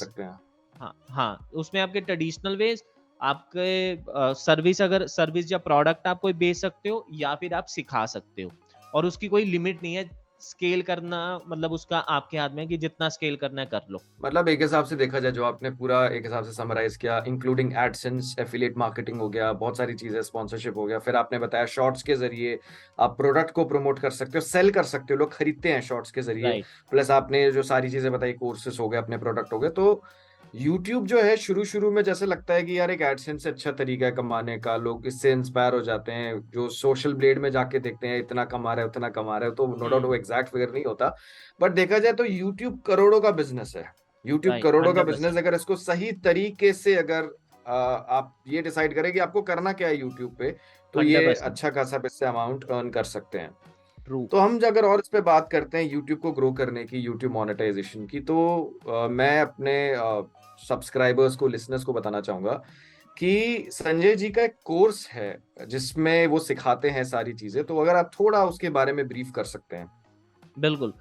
हाँ 0.81 0.95
हाँ 1.09 1.49
उसमें 1.53 1.81
आपके 1.81 2.01
ट्रेडिशनल 2.01 2.55
वेज 2.55 2.83
आपके 3.21 3.97
सर्विस 4.33 4.81
अगर 4.81 5.07
सर्विस 5.07 5.51
या 5.51 5.57
प्रोडक्ट 5.57 6.07
आप 6.07 6.19
कोई 6.19 6.33
बेच 6.33 6.57
सकते 6.57 6.89
हो 6.89 7.07
या 7.13 7.35
फिर 7.35 7.53
आप 7.53 7.65
सिखा 7.65 8.05
सकते 8.05 8.41
हो। 8.41 8.51
और 8.93 9.05
उसकी 9.05 9.27
कोई 9.27 9.45
लिमिट 9.45 9.83
नहीं 9.83 9.95
है 9.95 10.18
स्केल 10.41 10.81
करना 10.81 11.19
मतलब 11.47 11.71
उसका 11.71 11.97
आपके 12.09 12.37
हाथ 12.37 12.49
में 12.49 12.67
कि 12.67 12.77
जितना 12.77 13.09
स्केल 13.09 13.35
करना 13.35 13.61
है 13.61 13.67
कर 13.67 13.81
लो। 13.89 14.01
मतलब 14.25 14.47
एक 14.49 14.61
हिसाब 14.61 14.85
से 14.85 14.95
देखा 14.95 15.19
जाए 15.19 15.31
जो 15.31 15.43
आपने 15.45 15.69
पूरा 15.71 16.05
एक 16.07 16.25
हिसाब 16.25 16.43
से 16.43 16.51
समराइज 16.53 16.95
किया 16.97 17.23
इंक्लूडिंग 17.27 17.73
एडसेंस 17.77 18.35
एफिलेट 18.39 18.77
मार्केटिंग 18.77 19.19
हो 19.21 19.29
गया 19.29 19.51
बहुत 19.55 19.77
सारी 19.77 19.93
चीज़ें 19.95 20.21
स्पॉन्सरशिप 20.21 20.77
हो 20.77 20.85
गया 20.85 20.99
फिर 20.99 21.15
आपने 21.15 21.39
बताया 21.39 21.65
शॉर्ट्स 21.67 22.03
के 22.03 22.15
ज़रिए 22.15 22.57
आप 22.99 23.17
प्रोडक्ट 23.17 23.51
को 23.51 23.65
प्रमोट 23.65 23.99
कर 23.99 24.11
सकते 24.11 24.37
हो 24.37 24.45
सेल 24.45 24.71
कर 24.71 24.83
सकते 24.85 25.13
हो 25.13 25.17
लोग 25.19 25.33
खरीदते 25.33 25.71
हैं 25.71 25.81
शॉर्ट्स 25.81 26.11
के 26.11 26.21
ज़रिए 26.21 26.61
प्लस 26.91 27.11
आपने 27.11 27.51
जो 27.51 27.63
सारी 27.65 27.89
चीज़ें 27.89 28.11
बताई 28.11 28.33
कोर्सेस 28.35 28.79
हो 28.79 28.89
गए 28.89 28.97
अपने 28.97 29.17
प्रोडक्ट 29.17 29.53
हो 29.53 29.59
गए 29.59 29.69
तो 29.71 29.93
यूट्यूब 30.55 31.05
जो 31.07 31.21
है 31.21 31.35
शुरू 31.37 31.63
शुरू 31.65 31.89
में 31.91 32.01
जैसे 32.03 32.25
लगता 32.25 32.53
है 32.53 32.63
कि 32.63 32.77
यार 32.79 32.91
एक 32.91 33.01
एडसेंस 33.01 33.43
से 33.43 33.49
अच्छा 33.49 33.71
तरीका 33.71 34.05
है 34.05 34.11
कमाने 34.11 34.57
का 34.59 34.75
लोग 34.77 35.05
इससे 35.07 35.31
इंस्पायर 35.31 35.73
हो 35.73 35.81
जाते 35.81 36.11
हैं 36.11 36.39
जो 36.51 36.67
सोशल 36.69 37.13
ब्लेड 37.13 37.39
में 37.39 37.49
जाके 37.51 37.79
देखते 37.79 38.07
हैं 38.07 38.19
इतना 38.19 38.45
कमा 38.45 38.73
रहे 38.73 38.85
उतना 38.85 39.09
कमा 39.09 39.37
रहे 39.37 39.49
हो 39.49 39.55
तो 39.55 39.67
नो 39.75 39.89
डाउट 39.89 40.05
वो 40.05 40.15
एग्जैक्ट 40.15 40.49
फिगर 40.49 40.71
नहीं 40.73 40.83
होता। 40.85 41.15
बट 41.59 41.71
देखा 41.71 41.99
जाए 41.99 42.13
तो 42.13 42.25
यूट्यूब 42.25 42.81
करोड़ों 42.87 43.21
का 43.21 43.31
बिज़नेस 43.31 43.73
है। 43.77 43.85
यूट्यूब 44.25 44.59
करोड़ों 44.63 44.93
का 44.93 45.03
बिज़नेस 45.03 45.37
अगर 45.37 45.53
इसको 45.53 45.75
सही 45.77 46.11
तरीके 46.23 46.73
से 46.73 46.95
अगर 46.95 47.29
आ, 47.65 47.73
आप 47.73 48.35
ये 48.47 48.61
डिसाइड 48.61 48.93
करें 48.95 49.11
कि 49.13 49.19
आपको 49.19 49.41
करना 49.43 49.73
क्या 49.73 49.87
है 49.87 49.99
यूट्यूब 49.99 50.35
पे 50.35 50.51
तो 50.93 51.01
ये 51.01 51.33
अच्छा 51.33 51.69
खासा 51.69 52.01
इससे 52.05 52.25
अमाउंट 52.25 52.63
अर्न 52.63 52.89
कर 52.89 53.03
सकते 53.05 53.37
हैं। 53.37 53.51
तो 54.09 54.37
हम 54.37 54.59
अगर 54.59 54.85
और 54.85 54.99
इस 54.99 55.07
पे 55.07 55.21
बात 55.21 55.49
करते 55.51 55.77
हैं 55.77 55.91
यूट्यूब 55.91 56.19
को 56.19 56.31
ग्रो 56.31 56.51
करने 56.51 56.83
की 56.83 56.97
यूट्यूब 56.97 57.33
मोनेटाइजेशन 57.33 58.05
की 58.05 58.19
तो 58.19 58.37
आ, 58.89 59.07
मैं 59.07 59.41
अपने 59.41 59.95
सब्सक्राइबर्स 60.67 61.35
को 61.35 61.47
लिसनर्स 61.47 61.83
को 61.83 61.93
बताना 61.93 62.21
चाहूँगा 62.21 62.63
कि 63.17 63.67
संजय 63.71 64.15
जी 64.15 64.29
का 64.29 64.41
एक 64.41 64.55
कोर्स 64.65 65.07
है 65.09 65.43
जिसमें 65.67 66.27
वो 66.27 66.39
सिखाते 66.39 66.89
हैं 66.89 67.03
सारी 67.03 67.33
चीज़ें। 67.33 67.63
तो 67.63 67.77
अगर 67.77 67.95
आप 67.95 68.11
थोड़ा 68.19 68.45
उसके 68.45 68.69
बारे 68.69 68.93
में 68.93 69.07
ब्रीफ 69.07 69.31
कर 69.35 69.43
सकते 69.43 69.75
हैं। 69.75 69.91
बिल्कुल। 70.59 70.93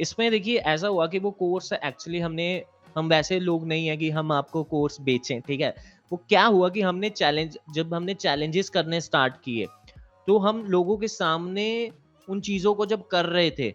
इसमें 0.00 0.30
देखिए 0.30 0.58
ऐसा 0.58 0.88
हुआ 0.88 1.06
कि 1.06 1.18
वो 1.18 1.30
कोर्स 1.30 1.72
एक्चुअली 1.72 2.20
हमने 2.20 2.64
हम 2.96 3.08
वैसे 3.08 3.40
लोग 3.40 3.66
नहीं 3.66 3.86
है 3.86 3.96
कि 3.96 4.10
हम 4.10 4.32
आपको 4.32 4.62
कोर्स 4.62 5.00
बेचें 5.00 5.40
ठीक 5.40 5.60
है? 5.60 5.74
वो 6.12 6.20
क्या 6.28 6.44
हुआ 6.44 6.68
कि 6.68 6.80
हमने 6.80 7.10
चैलेंज 7.10 7.58
जब 7.74 7.94
हमने 7.94 8.14
चैलेंजेस 8.14 8.70
करने 8.70 9.00
स्टार्ट 9.00 9.34
किए 9.44 9.66
तो 10.26 10.38
हम 10.38 10.64
लोगों 10.64 10.96
के 10.96 11.08
सामने 11.08 11.90
उन 12.28 12.40
चीज़ों 12.42 12.74
को 12.74 12.86
जब 12.86 13.06
कर 13.08 13.26
रहे 13.26 13.50
थे 13.50 13.70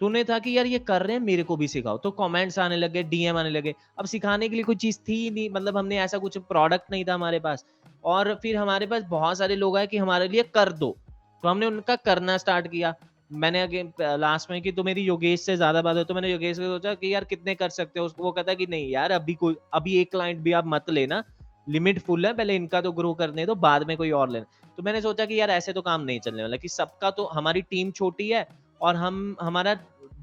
तो 0.00 0.06
उन्हें 0.06 0.24
था 0.24 0.38
कि 0.38 0.56
यार 0.56 0.66
ये 0.66 0.78
कर 0.80 1.02
रहे 1.02 1.12
हैं, 1.12 1.20
मेरे 1.22 1.42
को 1.42 1.56
भी 1.56 1.66
सिखाओ। 1.68 1.98
तो 1.98 2.10
कमेंट्स 2.12 2.58
आने 2.58 2.76
लगे 2.76 3.02
डीएम 3.04 3.36
आने 3.36 3.50
लगे। 3.50 3.74
अब 3.98 4.06
सिखाने 4.06 4.48
के 4.48 4.54
लिए 4.54 4.64
कोई 4.64 4.76
चीज़ 4.76 4.98
थी 4.98 5.18
नहीं 5.30 5.48
मतलब 5.50 5.76
हमने 5.76 5.98
ऐसा 6.00 6.18
कुछ 6.18 6.38
प्रोडक्ट 6.40 6.90
नहीं 6.90 7.04
था 7.04 7.14
हमारे 7.14 7.40
पास। 7.40 7.64
और 8.04 8.34
फिर 8.42 8.56
हमारे 8.56 8.86
पास 8.86 9.02
बहुत 9.10 9.38
सारे 9.38 9.56
लोग 9.56 9.76
आए 9.76 9.86
कि 9.86 9.96
हमारे 9.96 10.28
लिए 10.28 10.42
कर 10.54 10.72
दो। 10.72 10.96
तो 11.44 11.48
हमने 11.48 11.66
उनका 11.66 11.96
करना 11.98 12.36
स्टार्ट 12.38 12.68
किया। 12.68 12.94
मैंने 13.32 13.60
अगे 13.62 13.82
लास्ट 14.00 14.50
में 14.50 14.60
कि 14.62 14.72
तो 14.72 14.84
मेरी 14.84 15.02
योगेश 15.02 15.40
से 15.40 15.56
ज़्यादा 15.56 15.82
बात 15.82 15.96
हो 15.96 16.04
तो 16.04 16.14
मैंने 16.14 16.30
योगेश 16.30 16.56
से 16.56 16.64
सोचा 16.64 16.94
कि 16.94 17.12
यार 17.14 17.24
कितने 17.24 17.54
कर 17.54 17.68
सकते 17.70 18.00
हो? 18.00 18.06
उसको 18.06 18.22
वो 18.22 18.32
कहता 18.32 18.54
कि 18.54 18.66
नहीं 18.66 18.90
यार, 18.90 19.10
अभी 19.12 19.34
कोई, 19.34 19.56
अभी 19.74 19.96
एक 20.00 20.10
क्लाइंट 20.10 20.40
भी 20.40 20.52
आप 20.52 20.66
मत 20.66 20.90
लेना। 20.90 21.22
लिमिट 21.66 21.98
फुल 22.00 22.26
है, 22.26 22.32
पहले 22.34 22.56
इनका 22.56 22.80
तो 22.80 22.92
ग्रो 22.92 23.12
करने 23.14 23.46
दो, 23.46 23.54
बाद 23.56 23.86
में 23.88 23.96
कोई 23.96 24.10
और 24.12 24.30
लेना 24.30 24.46
तो 24.78 24.82
मैंने 24.82 25.00
सोचा 25.00 25.24
कि 25.26 25.40
यार 25.40 25.50
ऐसे 25.50 25.72
तो 25.72 25.82
काम 25.82 26.00
नहीं 26.02 26.20
चलने 26.20 26.42
वाला, 26.42 26.56
कि 26.56 26.68
सबका 26.70 27.10
तो 27.10 27.24
हमारी 27.28 27.62
टीम 27.62 27.90
छोटी 27.92 28.28
है 28.28 28.46
और 28.80 28.96
हम, 28.96 29.36
हमारा 29.40 29.74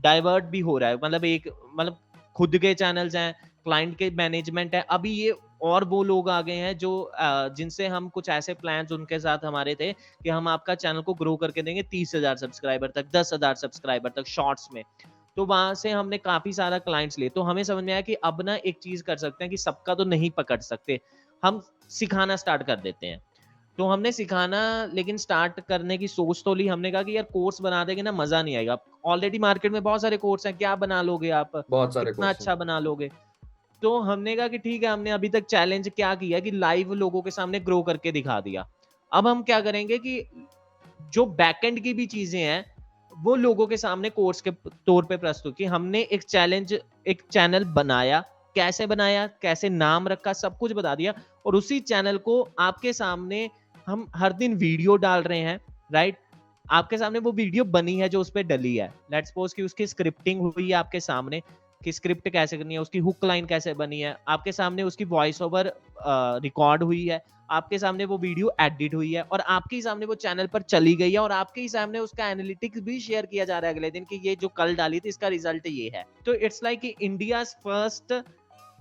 डाइवर्ट 0.04 0.46
भी 0.46 0.60
हो 0.62 0.78
रहा 0.78 0.90
है। 0.90 0.98
मतलब 1.04 1.26
एक 1.26 1.48
मतलब 1.76 1.98
खुद 2.36 2.58
के 2.58 2.74
चैनल्स 2.76 3.16
हैं 3.16 3.34
क्लाइंट 3.64 3.98
के 3.98 4.10
मैनेजमेंट 4.14 4.76
है। 4.76 4.82
अभी 4.90 5.12
ये 5.12 5.34
और 5.64 5.84
वो 5.84 6.02
लोग 6.04 6.30
आ 6.30 6.42
गए 6.42 6.56
हैं 6.56 6.78
जो 6.78 7.12
जिनसे 7.58 7.88
हम 7.88 8.10
कुछ 8.10 8.30
ऐसे 8.30 8.54
प्लान 8.56 8.88
उनके 8.94 9.20
साथ 9.20 9.46
हमारे 9.46 9.76
थे 9.76 9.92
कि 9.94 10.30
हम 10.30 10.48
आपका 10.48 10.76
चैनल 10.76 11.02
को 11.02 11.14
ग्रो 11.14 11.36
करके 11.36 11.62
देंगे 11.62 11.84
तीस 11.84 12.16
हज़ार 12.16 12.36
सब्सक्राइबर 12.38 12.88
तक, 12.88 13.06
दस 13.12 13.34
हज़ार 13.34 13.56
सब्सक्राइबर 13.56 14.10
तक 14.12 14.28
शॉर्ट्स 14.28 14.68
में। 14.74 14.84
तो 15.38 15.46
वहाँ 15.46 15.74
से 15.76 15.90
हमने 15.90 16.18
काफ़ी 16.20 16.54
सारा 16.54 16.78
क्लाइंट्स 16.80 17.20
लिए। 17.20 17.30
तो 17.30 17.42
हमें 17.42 17.64
समझ 17.64 17.84
में 17.84 17.92
आया 17.94 18.02
कि 18.02 18.14
अब 18.26 18.42
ना 18.42 18.56
एक 18.58 18.80
चीज़ 18.84 19.04
कर 19.04 19.18
सकते 19.18 19.44
हैं 19.44 19.50
कि 19.52 19.58
सबका 19.58 19.96
तो 19.96 20.04
नहीं 20.06 20.30
पकड़ 20.32 20.60
सकते। 20.62 21.00
हम 21.44 21.62
सिखाना 21.92 22.36
स्टार्ट 22.36 22.64
कर 22.64 22.76
देते 22.76 23.08
हैं। 23.08 23.22
तो 23.78 23.88
हमने 23.88 24.12
सिखाना 24.12 24.60
लेकिन 24.94 25.18
स्टार्ट 25.18 25.60
करने 25.60 25.98
की 25.98 26.08
सोच 26.08 26.42
तो 26.46 26.54
ली 26.54 26.68
हमने 26.68 26.92
कहा 26.92 27.04
कि 27.04 27.16
यार 27.16 27.26
कोर्स 27.34 27.62
बना 27.62 27.84
देंगे 27.84 28.02
ना 28.02 28.12
मज़ा 28.12 28.42
नहीं 28.42 28.56
आएगा। 28.58 28.78
ऑलरेडी 29.06 29.40
मार्केट 29.40 29.72
में 29.72 29.82
बहुत 29.84 30.02
सारे 30.02 30.18
कोर्स 30.18 30.46
हैं 30.46 30.56
क्या 30.58 30.76
बना 30.76 31.02
लोगे 31.02 31.30
आप? 31.32 31.52
बहुत 31.70 31.94
सारे 31.94 32.12
कितना 32.12 32.30
अच्छा 32.30 32.56
बना 32.56 32.80
लोगे। 32.80 33.10
तो 33.82 34.00
हमने 34.00 34.36
कहा 34.36 34.48
कि 34.48 34.58
ठीक 34.58 34.84
है 34.84 34.90
हमने 34.90 35.12
अभी 35.12 35.30
तक 35.30 35.46
चैलेंज 35.46 35.90
क्या 35.90 36.14
किया 36.16 36.40
कि 36.40 36.52
लाइव 36.52 36.94
लोगों 36.94 37.22
के 37.22 37.32
सामने 37.32 37.60
ग्रो 37.60 37.82
करके 37.82 38.12
दिखा 38.12 38.40
दिया। 38.42 38.66
अब 39.12 39.28
हम 39.28 39.44
क्या 39.44 39.60
करेंगे 39.62 39.98
कि 39.98 40.24
जो 41.14 41.26
बैकएंड 41.26 41.80
की 41.80 41.94
भी 41.94 42.06
चीज़ें 42.06 42.42
हैं 42.42 42.66
वो 43.16 43.36
लोगों 43.36 43.68
के 43.68 43.78
सामने 43.78 44.10
कोर्स 44.10 44.42
के 44.42 44.52
तौर 44.86 45.06
पे 45.06 45.18
प्रस्तुत 45.18 45.56
की। 45.58 45.66
हमने 45.66 46.02
एक 46.02 46.24
चैलेंज 46.24 46.74
एक 47.08 47.22
चैनल 47.32 47.66
बनाया 47.74 48.24
कैसे 48.58 48.88
बनाया, 48.88 49.26
कैसे 49.42 49.70
नाम 49.72 50.08
रखा, 50.08 50.34
सब 50.36 50.58
कुछ 50.58 50.74
बता 50.74 50.96
दिया। 50.96 51.14
और 51.46 51.56
उसी 51.56 51.80
चैनल 51.82 52.18
को 52.20 52.42
आपके 52.60 52.94
सामने 52.94 53.50
हम 53.88 54.08
हर 54.16 54.34
दिन 54.36 54.56
वीडियो 54.58 54.96
डाल 54.98 55.24
रहे 55.24 55.40
हैं, 55.42 55.60
राइट? 55.92 56.18
आपके 56.66 56.98
सामने 56.98 57.20
वो 57.20 57.32
वीडियो 57.34 57.64
बनी 57.66 57.96
है 58.00 58.10
जो 58.10 58.22
उस 58.22 58.30
पर 58.30 58.44
डली 58.46 58.76
है। 58.76 58.92
लेट्स 59.12 59.30
सपोज़ 59.30 59.56
कि 59.56 59.64
उसकी 59.64 59.88
स्क्रिप्टिंग 59.88 60.42
हुई 60.42 60.68
है 60.68 60.74
आपके 60.76 61.00
सामने, 61.02 61.42
कि 61.82 61.92
स्क्रिप्ट 61.92 62.30
कैसे 62.30 62.58
करनी 62.58 62.74
है, 62.74 62.80
उसकी 62.80 63.00
हुक 63.00 63.26
लाइन 63.26 63.46
कैसे 63.46 63.74
बनी 63.76 64.00
है, 64.00 64.16
आपके 64.28 64.52
सामने 64.52 64.84
उसकी 64.84 65.06
वॉइस 65.08 65.42
ओवर 65.42 65.72
रिकॉर्ड 66.44 66.84
हुई 66.84 67.06
है, 67.06 67.22
आपके 67.50 67.80
सामने 67.80 68.06
वो 68.06 68.18
वीडियो 68.18 68.52
एडिट 68.62 68.96
हुई 68.96 69.12
है, 69.14 69.22
और 69.24 69.40
आपके 69.40 69.76
ही 69.76 69.82
सामने 69.82 70.06
वो 70.06 70.16
चैनल 70.16 70.48
पर 70.48 70.62
चली 70.64 70.96
गई 70.96 71.12
है, 71.12 71.20
और 71.20 71.32
आपके 71.32 71.62
ही 71.62 71.70
सामने 71.70 72.00
उसका 72.00 72.30
एनालिटिक्स 72.30 72.80
भी 72.80 73.00
शेयर 73.00 73.26
किया 73.26 73.46
जा 73.46 73.60
रहा 73.60 73.70
है 73.70 73.76
अगले 73.76 73.92
दिन 73.92 74.06
कि 74.06 74.20
ये 74.26 74.36
जो 74.36 74.48
कल 74.58 74.76
डाली 74.76 75.00
थी, 75.00 75.10
इसका 75.10 75.28
रिज़ल्ट 75.28 75.68
ये 75.68 75.92
है। 75.96 76.04
तो 76.26 76.34
it's 76.36 76.64
like 76.64 76.86
India 76.86 77.44
first 77.44 78.14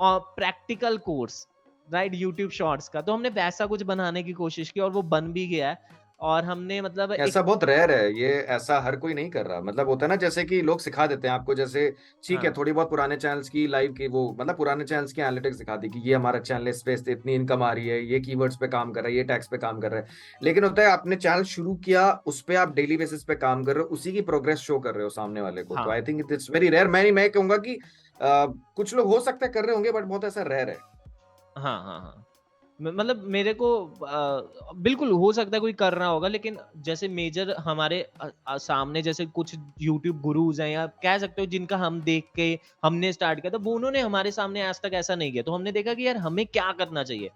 practical 0.00 0.96
course 0.98 1.46
right 1.88 2.14
YouTube 2.14 2.50
shorts 2.50 2.88
का। 2.88 3.00
तो 3.00 3.12
हमने 3.12 3.28
वैसा 3.28 3.66
कुछ 3.66 3.82
बनाने 3.82 4.22
की 4.22 4.32
कोशिश 4.32 4.70
की 4.70 4.80
और 4.80 4.90
वो 4.90 5.02
बन 5.02 5.32
भी 5.32 5.46
गया 5.46 5.68
है। 5.68 6.04
और 6.20 6.44
हमने 6.44 6.80
मतलब 6.80 7.12
ऐसा 7.12 7.40
एक... 7.40 7.46
बहुत 7.46 7.64
रेयर 7.64 7.90
है 7.90 8.12
ये 8.20 8.28
ऐसा 8.48 8.78
हर 8.80 8.96
कोई 8.96 9.14
नहीं 9.14 9.30
कर 9.30 9.46
रहा। 9.46 9.60
मतलब 9.60 9.88
होता 9.88 10.06
है 10.06 10.08
ना 10.08 10.16
जैसे 10.16 10.44
कि 10.44 10.60
लोग 10.62 10.80
सिखा 10.80 11.06
देते 11.06 11.28
हैं 11.28 11.34
आपको 11.34 11.54
जैसे 11.54 11.90
ठीक 12.24 12.36
हाँ. 12.36 12.44
है। 12.44 12.52
थोड़ी 12.52 12.72
बहुत 12.72 12.90
पुराने 12.90 13.16
चैनल्स 13.16 13.48
की 13.48 13.66
लाइव 13.66 13.92
की 13.92 14.08
वो 14.08 14.36
मतलब 14.40 14.56
पुराने 14.56 14.84
चैनल्स 14.84 15.12
की 15.12 15.20
एनालिटिक्स 15.20 15.56
दिखा 15.56 15.76
दी 15.76 15.88
कि 15.88 16.00
ये 16.08 16.14
हमारा 16.14 16.38
चैनल 16.38 16.68
इस 16.68 16.82
पे 16.82 16.94
इतनी 17.12 17.34
इनकम 17.34 17.62
आ 17.62 17.72
रही 17.72 17.88
है 17.88 18.00
ये 18.04 18.20
कीवर्ड्स 18.20 18.56
पे 18.56 18.68
काम 18.68 18.92
कर 18.92 19.00
रहा 19.00 19.10
है 19.10 19.16
ये 19.16 19.24
टैक्स 19.24 19.48
पे 19.48 19.58
काम 19.58 19.80
कर 19.80 19.90
रहा 19.90 20.00
है। 20.00 20.06
लेकिन 20.42 20.64
होता 20.64 20.82
है 20.82 20.88
आपने 20.88 21.16
चैनल 21.16 21.42
शुरू 21.44 21.74
किया 21.74 22.10
उस 22.26 22.40
पर 22.40 22.56
आप 22.56 22.74
डेली 22.74 22.96
बेसिस 22.96 23.24
पे 23.24 23.34
काम 23.34 23.64
कर 23.64 23.74
रहे 23.74 23.82
हो 23.82 23.88
उसी 23.88 24.12
की 24.12 24.20
प्रोग्रेस 24.22 24.58
शो 24.58 24.78
कर 24.78 24.94
रहे 24.94 25.04
हो 25.04 25.10
सामने 25.10 25.40
वाले 25.40 25.62
को। 25.62 25.74
तो 25.74 25.90
I 25.90 26.02
think 26.02 26.32
it's 26.32 26.50
very 26.50 26.68
rare 26.68 26.88
मैं 26.88 27.10
मैं 27.12 27.30
कहूँगा 27.30 27.56
कि 27.56 27.78
कुछ 28.22 28.94
लोग 28.94 29.06
हो 29.06 29.20
सकता 29.20 29.46
कर 29.46 29.64
रहे 29.64 29.74
होंगे 29.74 29.92
बट 29.92 30.04
बहुत 30.04 30.24
ऐसा 30.24 30.42
रह 30.42 30.62
रहे 30.62 30.74
हाँ। 30.74 31.84
हाँ 31.84 32.00
हाँ 32.00 32.22
मतलब 32.80 33.22
मेरे 33.24 33.54
को 33.54 33.86
आ, 34.04 34.40
बिल्कुल 34.74 35.10
हो 35.10 35.32
सकता 35.32 35.56
है 35.56 35.60
कोई 35.60 35.72
कर 35.72 35.92
रहा 35.92 36.08
होगा 36.08 36.28
लेकिन 36.28 36.58
जैसे 36.76 37.08
मेजर 37.08 37.54
हमारे 37.58 38.10
आ, 38.22 38.28
आ, 38.48 38.56
सामने 38.56 39.02
जैसे 39.02 39.26
कुछ 39.26 39.54
यूट्यूब 39.80 40.20
गुरुज 40.20 40.60
हैं 40.60 40.68
या 40.68 40.86
कह 40.86 41.18
सकते 41.18 41.42
हो 41.42 41.46
जिनका 41.46 41.76
हम 41.76 42.02
देख 42.02 42.24
के 42.36 42.58
हमने 42.84 43.12
स्टार्ट 43.12 43.40
किया 43.40 43.50
तो 43.50 43.58
वो 43.58 43.74
उन्होंने 43.74 44.00
हमारे 44.00 44.30
सामने 44.30 44.62
आज 44.62 44.80
तक 44.80 44.90
ऐसा 44.94 45.14
नहीं 45.14 45.32
किया। 45.32 45.42
तो 45.42 45.52
हमने 45.52 45.72
देखा 45.72 45.94
कि 45.94 46.06
यार 46.06 46.16
हमें 46.16 46.46
क्या 46.46 46.72
करना 46.72 47.02
चाहिए? 47.04 47.30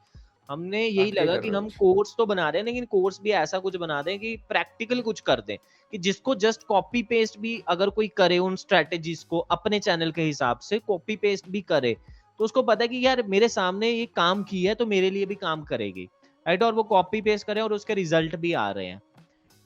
हमने 0.50 0.84
यही 0.84 1.10
लगा 1.12 1.36
कि 1.36 1.48
हम 1.48 1.68
कोर्स 1.68 2.14
तो 2.18 2.26
बना 2.26 2.48
रहे 2.48 2.60
हैं 2.60 2.66
लेकिन 2.66 2.84
कोर्स 2.84 3.20
भी 3.22 3.30
ऐसा 3.30 3.58
कुछ 3.58 3.76
बना 3.76 4.00
दें 4.02 4.18
कि 4.18 4.34
प्रैक्टिकल 4.48 5.00
कुछ 5.00 5.20
कर 5.20 5.40
दें 5.40 5.56
कि 5.92 5.98
जिसको 5.98 6.34
जस्ट 6.34 6.62
कॉपी 6.62 7.02
पेस्ट 7.02 7.38
भी 7.38 7.62
अगर 7.68 7.90
कोई 7.90 8.08
करे 8.08 8.38
उन 8.38 8.56
स्ट्रेटेजीज 8.56 9.22
को 9.24 9.38
अपने 9.50 9.78
चैनल 9.80 10.12
के 10.12 10.22
हिसाब 10.22 10.58
से 10.58 10.78
कॉपी 10.78 11.16
पेस्ट 11.16 11.48
भी 11.48 11.60
करे 11.60 11.96
तो 12.40 12.44
उसको 12.44 12.62
पता 12.62 12.84
है 12.84 12.88
कि 12.88 13.04
यार 13.06 13.22
मेरे 13.22 13.48
सामने 13.48 13.90
ये 13.90 14.06
काम 14.06 14.42
की 14.42 14.62
है 14.64 14.74
तो 14.74 14.86
मेरे 14.86 15.10
लिए 15.10 15.26
भी 15.26 15.34
काम 15.34 15.62
करेगी। 15.62 16.08
राइट 16.46 16.62
और 16.62 16.74
वो 16.74 16.82
कॉपी 16.82 17.20
पेस्ट 17.20 17.46
करे 17.46 17.60
और 17.60 17.72
उसके 17.72 17.94
रिज़ल्ट 17.94 18.36
भी 18.36 18.52
आ 18.52 18.70
रहे 18.70 18.86
हैं। 18.86 19.00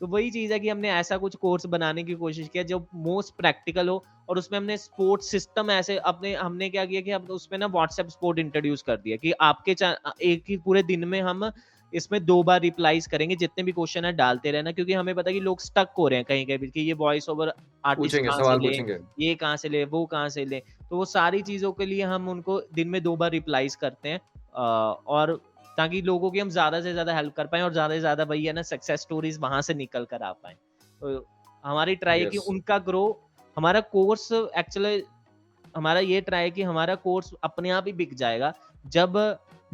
तो 0.01 0.07
वही 0.07 0.31
चीज़ 0.31 0.53
है 0.53 0.59
कि 0.61 0.69
हमने 0.69 0.91
ऐसा 0.91 1.17
कुछ 1.17 1.37
कोर्स 1.37 1.67
बनाने 1.67 2.03
की 2.05 2.15
कोशिश 2.15 2.49
किया 2.49 2.63
जो 2.65 2.87
मोस्ट 3.03 3.35
प्रैक्टिकल 3.35 3.89
हो 3.89 4.03
और 4.29 4.39
उसमें 4.39 4.59
हमने 4.59 4.77
स्पोर्ट्स 4.77 5.31
सिस्टम 5.31 5.71
ऐसे 5.71 5.97
अपने 6.07 6.35
हमने 6.35 6.69
क्या 6.71 6.85
किया 6.85 7.01
कि 7.01 7.11
हम 7.11 7.27
उसमें 7.31 7.59
ना 7.59 7.67
व्हाट्सएप 7.69 8.09
स्पोर्ट 8.09 8.39
इंट्रोड्यूस 8.39 8.83
कर 8.83 8.97
दिया 8.97 9.17
कि 9.17 9.33
आपके 9.43 9.77
एक 10.25 10.45
ही 10.49 10.57
पूरे 10.57 10.83
दिन 10.83 11.09
में 11.09 11.21
हम 11.23 11.51
इसमें 11.93 12.25
दो 12.25 12.43
बार 12.43 12.61
रिप्लाईज 12.61 13.07
करेंगे 13.07 13.37
जितने 13.37 13.65
भी 13.65 13.73
क्वेश्चन 13.73 14.05
है 14.05 14.13
डालते 14.13 14.51
रहना 14.51 14.73
क्योंकि 14.73 14.93
हमें 14.93 15.15
पता 15.15 15.31
है 15.31 15.35
कि 15.35 15.41
लोग 15.41 15.61
स्टक 15.61 15.89
हो 15.99 16.09
रहे 16.09 16.19
हैं 16.19 16.25
कहीं 16.25 16.47
कहीं 16.47 16.71
कि 16.71 16.81
ये 16.81 16.93
वॉइस 16.93 17.29
ओवर 17.29 17.53
आर्टिस्ट 17.85 18.17
कहाँ 18.19 18.39
से 18.45 18.59
ले 18.59 18.99
ये 19.21 19.35
कहाँ 19.35 19.57
से 19.57 19.69
ले 19.69 19.85
वो 19.87 20.05
कहाँ 20.07 20.29
से 20.29 20.45
ले 20.45 20.61
तो 20.91 20.97
वो 20.97 21.05
सारी 21.07 21.43
चीज़ों 21.43 21.73
के 21.73 21.87
लिए 21.87 22.03
हम 22.05 22.29
उनको 22.29 22.61
दिन 22.75 22.89
में 22.89 23.03
दो 23.03 23.17
बार 23.17 23.31
रिप्लाईज 23.31 23.75
करते 23.77 24.09
हैं 24.09 24.21
और 25.09 25.41
ताकि 25.79 26.01
लोगों 26.03 26.31
की 26.31 26.39
हम 26.39 26.51
ज़्यादा 26.51 26.81
से 26.81 26.93
ज़्यादा 26.93 27.17
हेल्प 27.17 27.35
कर 27.35 27.47
पाए 27.47 27.61
और 27.61 27.73
ज़्यादा 27.73 27.95
से 27.95 28.01
ज़्यादा 28.01 28.25
वही 28.25 28.45
है 28.45 28.53
ना 28.53 28.63
सक्सेस 28.65 29.01
स्टोरीज 29.01 29.39
वहाँ 29.39 29.63
से 29.63 29.75
निकल 29.75 30.05
कर 30.05 30.23
आ 30.23 30.33
पाए। 30.33 30.55
तो 31.01 31.27
हमारी 31.65 31.97
ट्राई 31.97 32.21
है 32.21 32.27
कि 32.27 32.39
उनका 32.39 32.79
ग्रो 32.81 33.05
हमारा 33.57 33.81
कोर्स 33.93 34.31
एक्चुअली 34.33 35.03
हमारा 35.77 36.01
ये 36.01 36.21
ट्राई 36.21 36.43
है 36.43 36.51
कि 36.51 36.63
हमारा 36.63 36.95
कोर्स 36.95 37.31
अपने 37.45 37.71
आप 37.71 37.87
ही 37.87 37.93
बिक 37.93 38.15
जाएगा 38.15 38.53
जब 38.85 39.17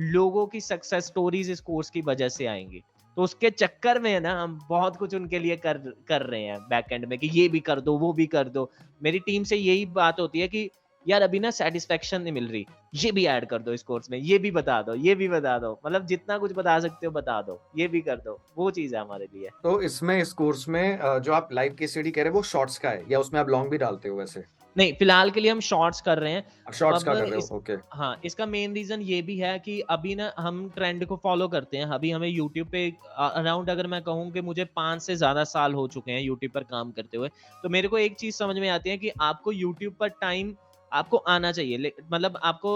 लोगों 0.00 0.46
की 0.46 0.60
सक्सेस 0.60 1.06
स्टोरीज 1.06 1.50
इस 1.50 1.60
कोर्स 1.60 1.90
की 1.90 2.00
वजह 2.00 2.28
से 2.28 2.46
आएँगी। 2.46 2.82
तो 3.16 3.22
उसके 3.22 3.50
चक्कर 3.50 3.98
में 3.98 4.10
है 4.12 4.20
ना 4.20 4.32
हम 4.42 4.58
बहुत 4.68 4.96
कुछ 4.96 5.14
उनके 5.14 5.38
लिए 5.38 5.56
कर 5.56 5.78
कर 6.08 6.22
रहे 6.22 6.42
हैं 6.42 6.58
बैक 6.68 6.92
एंड 6.92 7.04
में 7.04 7.18
कि 7.18 7.28
ये 7.30 7.48
भी 7.48 7.60
कर 7.60 7.80
दो 7.80 7.96
वो 7.98 8.12
भी 8.12 8.26
कर 8.26 8.48
दो। 8.48 8.70
मेरी 9.02 9.18
टीम 9.18 9.44
से 9.44 9.56
यही 9.56 9.84
बात 9.94 10.20
होती 10.20 10.40
है 10.40 10.48
कि 10.48 10.70
यार 11.06 11.22
अभी 11.22 11.38
ना 11.40 11.50
सेटिस्फेक्शन 11.52 12.22
नहीं 12.22 12.32
मिल 12.32 12.48
रही। 12.48 12.66
ये 12.94 13.12
भी 13.12 13.24
ऐड 13.26 13.46
कर 13.48 13.58
दो 13.58 13.72
इस 13.72 13.82
कोर्स 13.82 14.10
में 14.10 14.18
ये 14.18 14.38
भी 14.38 14.50
बता 14.50 14.80
दो 14.82 14.94
ये 14.96 15.14
भी 15.14 15.28
बता 15.28 15.58
दो। 15.58 15.72
मतलब 15.86 16.06
जितना 16.06 16.38
कुछ 16.38 16.52
बता 16.52 16.78
सकते 16.80 17.06
हो 17.06 17.12
बता 17.12 17.40
दो 17.42 17.60
ये 17.76 17.88
भी 17.88 18.00
कर 18.00 18.16
दो 18.16 18.38
वो 18.56 18.70
चीज़ 18.70 18.94
है 18.94 19.00
हमारे 19.00 19.28
लिए। 19.34 19.48
तो 19.62 19.80
इसमें 19.82 20.18
इस 20.18 20.32
कोर्स 20.34 20.68
में 20.68 20.98
जो 21.22 21.32
आप 21.32 21.48
लाइव 21.52 21.74
के 21.78 21.86
स्टडी 21.86 22.10
कह 22.10 22.22
रहे 22.22 22.30
हैं 22.30 22.36
वो 22.36 22.42
शॉर्ट्स 22.44 22.78
का 22.78 22.90
है 22.90 23.04
या 23.10 23.18
उसमें 23.20 23.40
आप 23.40 23.48
लॉन्ग 23.48 23.70
भी 23.70 23.78
डालते 23.78 24.08
हो 24.08 24.16
वैसे? 24.16 24.44
नहीं 24.76 24.92
फ़िलहाल 24.94 25.30
के 25.30 25.40
लिए 25.40 25.50
हम 25.50 25.60
शॉर्ट्स 25.60 26.00
कर 26.00 26.18
रहे 26.18 26.32
हैं। 26.32 26.72
शॉर्ट्स 26.72 27.04
का 27.04 27.14
कर 27.14 27.20
रहे 27.20 27.40
हो 27.40 27.56
ओके 27.56 27.72
हाँ 27.92 28.20
इसका 28.24 28.46
मेन 28.46 28.74
रीजन 28.74 29.00
ये 29.02 29.20
भी 29.22 29.36
है 29.38 29.58
कि 29.58 29.80
अभी 29.90 30.14
ना 30.14 30.32
हम 30.38 30.68
ट्रेंड 30.76 31.04
को 31.06 31.16
फॉलो 31.22 31.48
करते 31.48 31.76
हैं। 31.76 31.86
अभी 31.86 32.10
हमें 32.10 32.28
यूट्यूब 32.28 32.68
पे 32.68 32.86
अराउंड 33.18 33.70
अगर 33.70 33.86
मैं 33.86 34.02
कहूँ 34.02 34.30
कि 34.32 34.40
मुझे 34.42 34.64
पाँच 34.76 35.02
से 35.02 35.16
ज़्यादा 35.16 35.44
साल 35.46 35.74
हो 35.74 35.86
चुके 35.88 36.12
हैं 36.12 36.20
यूट्यूब 36.20 36.52
पर 36.52 36.62
काम 36.66 36.90
करते 36.92 37.16
हुए 37.16 37.28
तो 37.64 37.68
मेरे 37.68 37.88
को 37.88 37.98
एक 37.98 38.16
चीज़ 38.18 38.36
समझ 38.36 38.56
में 38.56 38.68
आती 38.68 38.90
है 38.90 38.98
कि 38.98 39.10
आपको 39.22 39.52
यूट्यूब 39.52 39.94
पर 40.00 40.08
टाइम 40.20 40.54
आपको 40.92 41.16
आना 41.28 41.52
चाहिए 41.52 41.92
मतलब 42.12 42.38
आपको 42.42 42.72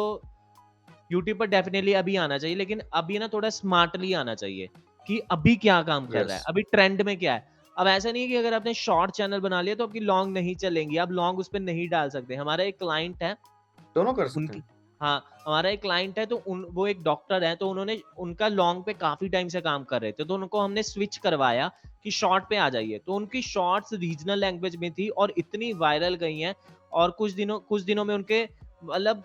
यूट्यूब 1.13 1.39
पर 1.39 1.47
डेफिनेटली 1.47 1.93
अभी 1.95 2.17
आना 2.17 2.39
चाहिए 2.39 2.57
लेकिन 2.57 2.83
अभी 2.93 3.19
ना 3.19 3.29
थोड़ा 3.29 3.51
स्मार्टली 3.51 4.13
आना 4.15 4.35
चाहिए 4.35 4.69
कि 5.07 5.19
अभी 5.31 5.57
क्या 5.57 5.83
काम 5.83 6.07
कर 6.07 6.19
yes. 6.19 6.29
रहा 6.29 6.37
है 6.37 6.43
अभी 6.49 6.63
ट्रेंड 6.63 7.03
में 7.03 7.17
क्या 7.19 7.35
है। 7.35 7.53
अब 7.77 7.87
ऐसा 7.87 8.11
नहीं 8.11 8.23
है 8.23 8.29
कि 8.29 8.37
अगर 8.37 8.55
आपने 8.55 8.75
शॉर्ट 8.75 9.11
चैनल 9.11 9.41
बना 9.41 9.61
लिया 9.61 9.75
तो 9.75 9.87
आपकी 9.87 10.01
लॉन्ग 10.01 10.35
नहीं 10.35 10.55
चलेंगी 10.57 10.97
आप 10.97 11.11
लॉन्ग 11.13 11.39
उस 11.39 11.49
पर 11.49 11.61
नहीं 11.61 11.89
डाल 11.89 12.11
सकते। 12.11 12.35
हमारा 12.35 12.65
एक 12.65 12.79
क्लाइंट 12.79 13.23
है 13.23 13.37
दोनों 13.97 14.13
कर 14.13 14.29
सकते 14.29 14.57
हैं। 14.57 14.65
हाँ 15.01 15.25
हमारा 15.47 15.71
एक 15.71 15.81
क्लाइंट 15.81 16.19
है 16.19 16.27
तो 16.27 16.37
उन 16.47 16.65
वो 16.71 16.87
एक 16.87 17.03
डॉक्टर 17.03 17.45
है 17.45 17.55
तो 17.57 17.69
उन्होंने 17.71 18.01
उनका 18.19 18.49
लॉन्ग 18.49 18.85
पे 18.85 18.93
काफ़ी 18.95 19.29
टाइम 19.29 19.49
से 19.49 19.61
काम 19.61 19.85
कर 19.85 20.01
रहे 20.03 20.13
थे 20.13 20.25
तो 20.25 20.35
उनको 20.35 20.61
हमने 20.61 20.83
स्विच 20.83 21.17
करवाया 21.17 21.71
कि 22.05 22.11
शॉर्ट 22.11 22.45
पे 22.51 22.57
आ 22.57 22.69
जाइए। 22.69 22.99
तो 22.99 23.15
उनकी 23.15 23.43
शॉर्ट्स 23.43 23.93
रीजनल 23.95 24.39
लैंग्वेज 24.39 24.77
में 24.77 24.91
थी 24.93 25.09
और 25.09 25.33
इतनी 25.39 25.73
वायरल 25.75 26.15
गई 26.15 26.39
हैं 26.39 26.55
और 26.95 27.11
कुछ 27.19 27.33
दिनों 27.33 27.59
कुछ 27.61 27.83
दिनों 27.83 28.05
में 28.05 28.15
उनके 28.15 28.43
मतलब 28.85 29.23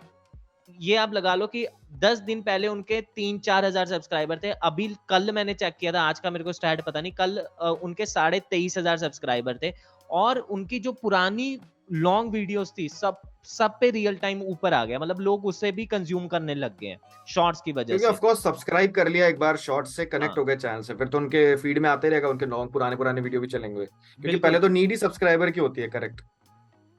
ये 0.80 0.96
आप 0.98 1.14
लगा 1.14 1.34
लो 1.36 1.48
कि 1.48 1.66
दस 2.00 2.20
दिन 2.22 2.42
पहले 2.42 2.68
उनके 2.68 3.00
तीन 3.16 3.40
चार 3.40 3.66
हज़ार 3.66 3.86
सब्सक्राइबर 3.88 4.40
थे। 4.40 4.52
अभी 4.64 4.88
कल 5.10 5.32
मैंने 5.32 5.54
चेक 5.56 5.76
किया 5.80 5.92
था 5.94 6.02
आज 6.02 6.20
का 6.20 6.30
मेरे 6.32 6.44
को 6.44 6.54
स्टैट 6.54 6.82
पता 6.82 7.02
नहीं। 7.02 7.12
कल 7.14 7.40
उनके 7.84 8.06
साढ़े 8.08 8.40
तेईस 8.52 8.78
हज़ार 8.78 8.98
सब्सक्राइबर 8.98 9.58
थे 9.64 9.74
और 10.10 10.40
उनकी 10.40 10.80
जो 10.80 10.92
पुरानी 10.94 11.60
लॉन्ग 11.94 12.32
वीडियोस 12.34 12.74
थी 12.78 12.88
सब 12.90 13.22
सब 13.48 13.78
पे 13.82 13.90
रियल 13.92 14.16
टाइम 14.18 14.42
ऊपर 14.44 14.74
आ 14.74 14.84
गया। 14.86 15.00
मतलब 15.00 15.20
लोग 15.22 15.46
उससे 15.46 15.72
भी 15.72 15.86
कंज्यूम 15.88 16.28
करने 16.28 16.56
लग 16.56 16.78
गए 16.80 16.96
शॉर्ट्स 17.28 17.62
की 17.62 17.72
वजह 17.74 17.98
से। 17.98 18.08
ऑफ़ 18.08 18.20
कोर्स 18.20 18.44
सब्सक्राइब 18.44 18.92
कर 18.94 19.08
लिया 19.10 19.28
एक 19.28 19.40
बार 19.40 19.58
शॉर्ट्स 19.58 19.96
से 19.96 20.06
कनेक्ट 20.06 20.30
हाँ. 20.30 20.36
हो 20.38 20.46
गए 20.46 20.56
चैनल 20.58 20.82
से। 20.82 20.94
फिर 20.96 21.08
तो 21.08 21.18
उनके 21.18 21.56
फ़ीड 21.58 21.80
में 21.80 21.90
आते 21.90 22.10
रहेगा 22.10 22.30
उनके 22.30 22.46
लॉन्ग 22.48 22.72
पुराने 22.74 22.96
पुराने 22.96 23.22
वीडियो 23.22 23.42
भी 23.42 23.48
चलेंगे। 23.48 23.86
क्योंकि 23.86 24.38
पहले 24.38 24.60
तो 24.60 24.68
नीड 24.70 24.92
ही 24.92 24.98
सब्सक्राइबर 24.98 25.52
की 25.52 25.60
होती 25.60 25.82
है 25.82 25.88
करेक्ट 25.90 26.22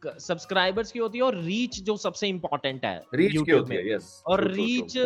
सब्सक्राइबर्स 0.07 0.93
की 0.93 0.99
होती 0.99 1.19
है 1.19 1.25
और 1.25 1.37
रीच 1.37 1.81
जो 1.83 1.97
सबसे 1.99 2.29
इंपॉर्टेंट 2.29 2.85
है 2.85 2.97
रीच 3.15 3.37
की 3.37 3.51
होती 3.51 3.75
है 3.75 3.93
यस 3.93 4.23
और 4.27 4.45
रीच 4.47 4.97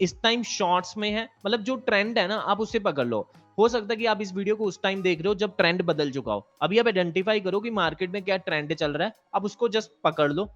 इस 0.00 0.14
टाइम 0.22 0.42
शॉर्ट्स 0.42 0.96
में 0.96 1.10
है। 1.10 1.28
मतलब 1.46 1.62
जो 1.62 1.76
ट्रेंड 1.78 2.18
है 2.18 2.26
ना 2.28 2.36
आप 2.36 2.60
उससे 2.60 2.78
पकड़ 2.80 3.06
लो। 3.06 3.26
हो 3.58 3.68
सकता 3.68 3.92
है 3.92 3.96
कि 3.96 4.06
आप 4.06 4.20
इस 4.22 4.32
वीडियो 4.34 4.56
को 4.56 4.64
उस 4.64 4.80
टाइम 4.82 5.02
देख 5.02 5.18
रहे 5.18 5.28
हो 5.28 5.34
जब 5.34 5.56
ट्रेंड 5.56 5.82
बदल 5.82 6.10
चुका 6.10 6.32
हो। 6.32 6.46
अभी 6.62 6.78
आप 6.78 6.86
आइडेंटिफाई 6.86 7.40
करो 7.40 7.60
कि 7.60 7.70
मार्केट 7.70 8.10
में 8.10 8.22
क्या 8.22 8.36
ट्रेंड 8.38 8.74
चल 8.74 8.92
रहा 8.92 9.08
है। 9.08 9.14
आप 9.34 9.44
उसको 9.44 9.68
जस्ट 9.68 9.90
पकड़ 10.04 10.30
लो 10.32 10.48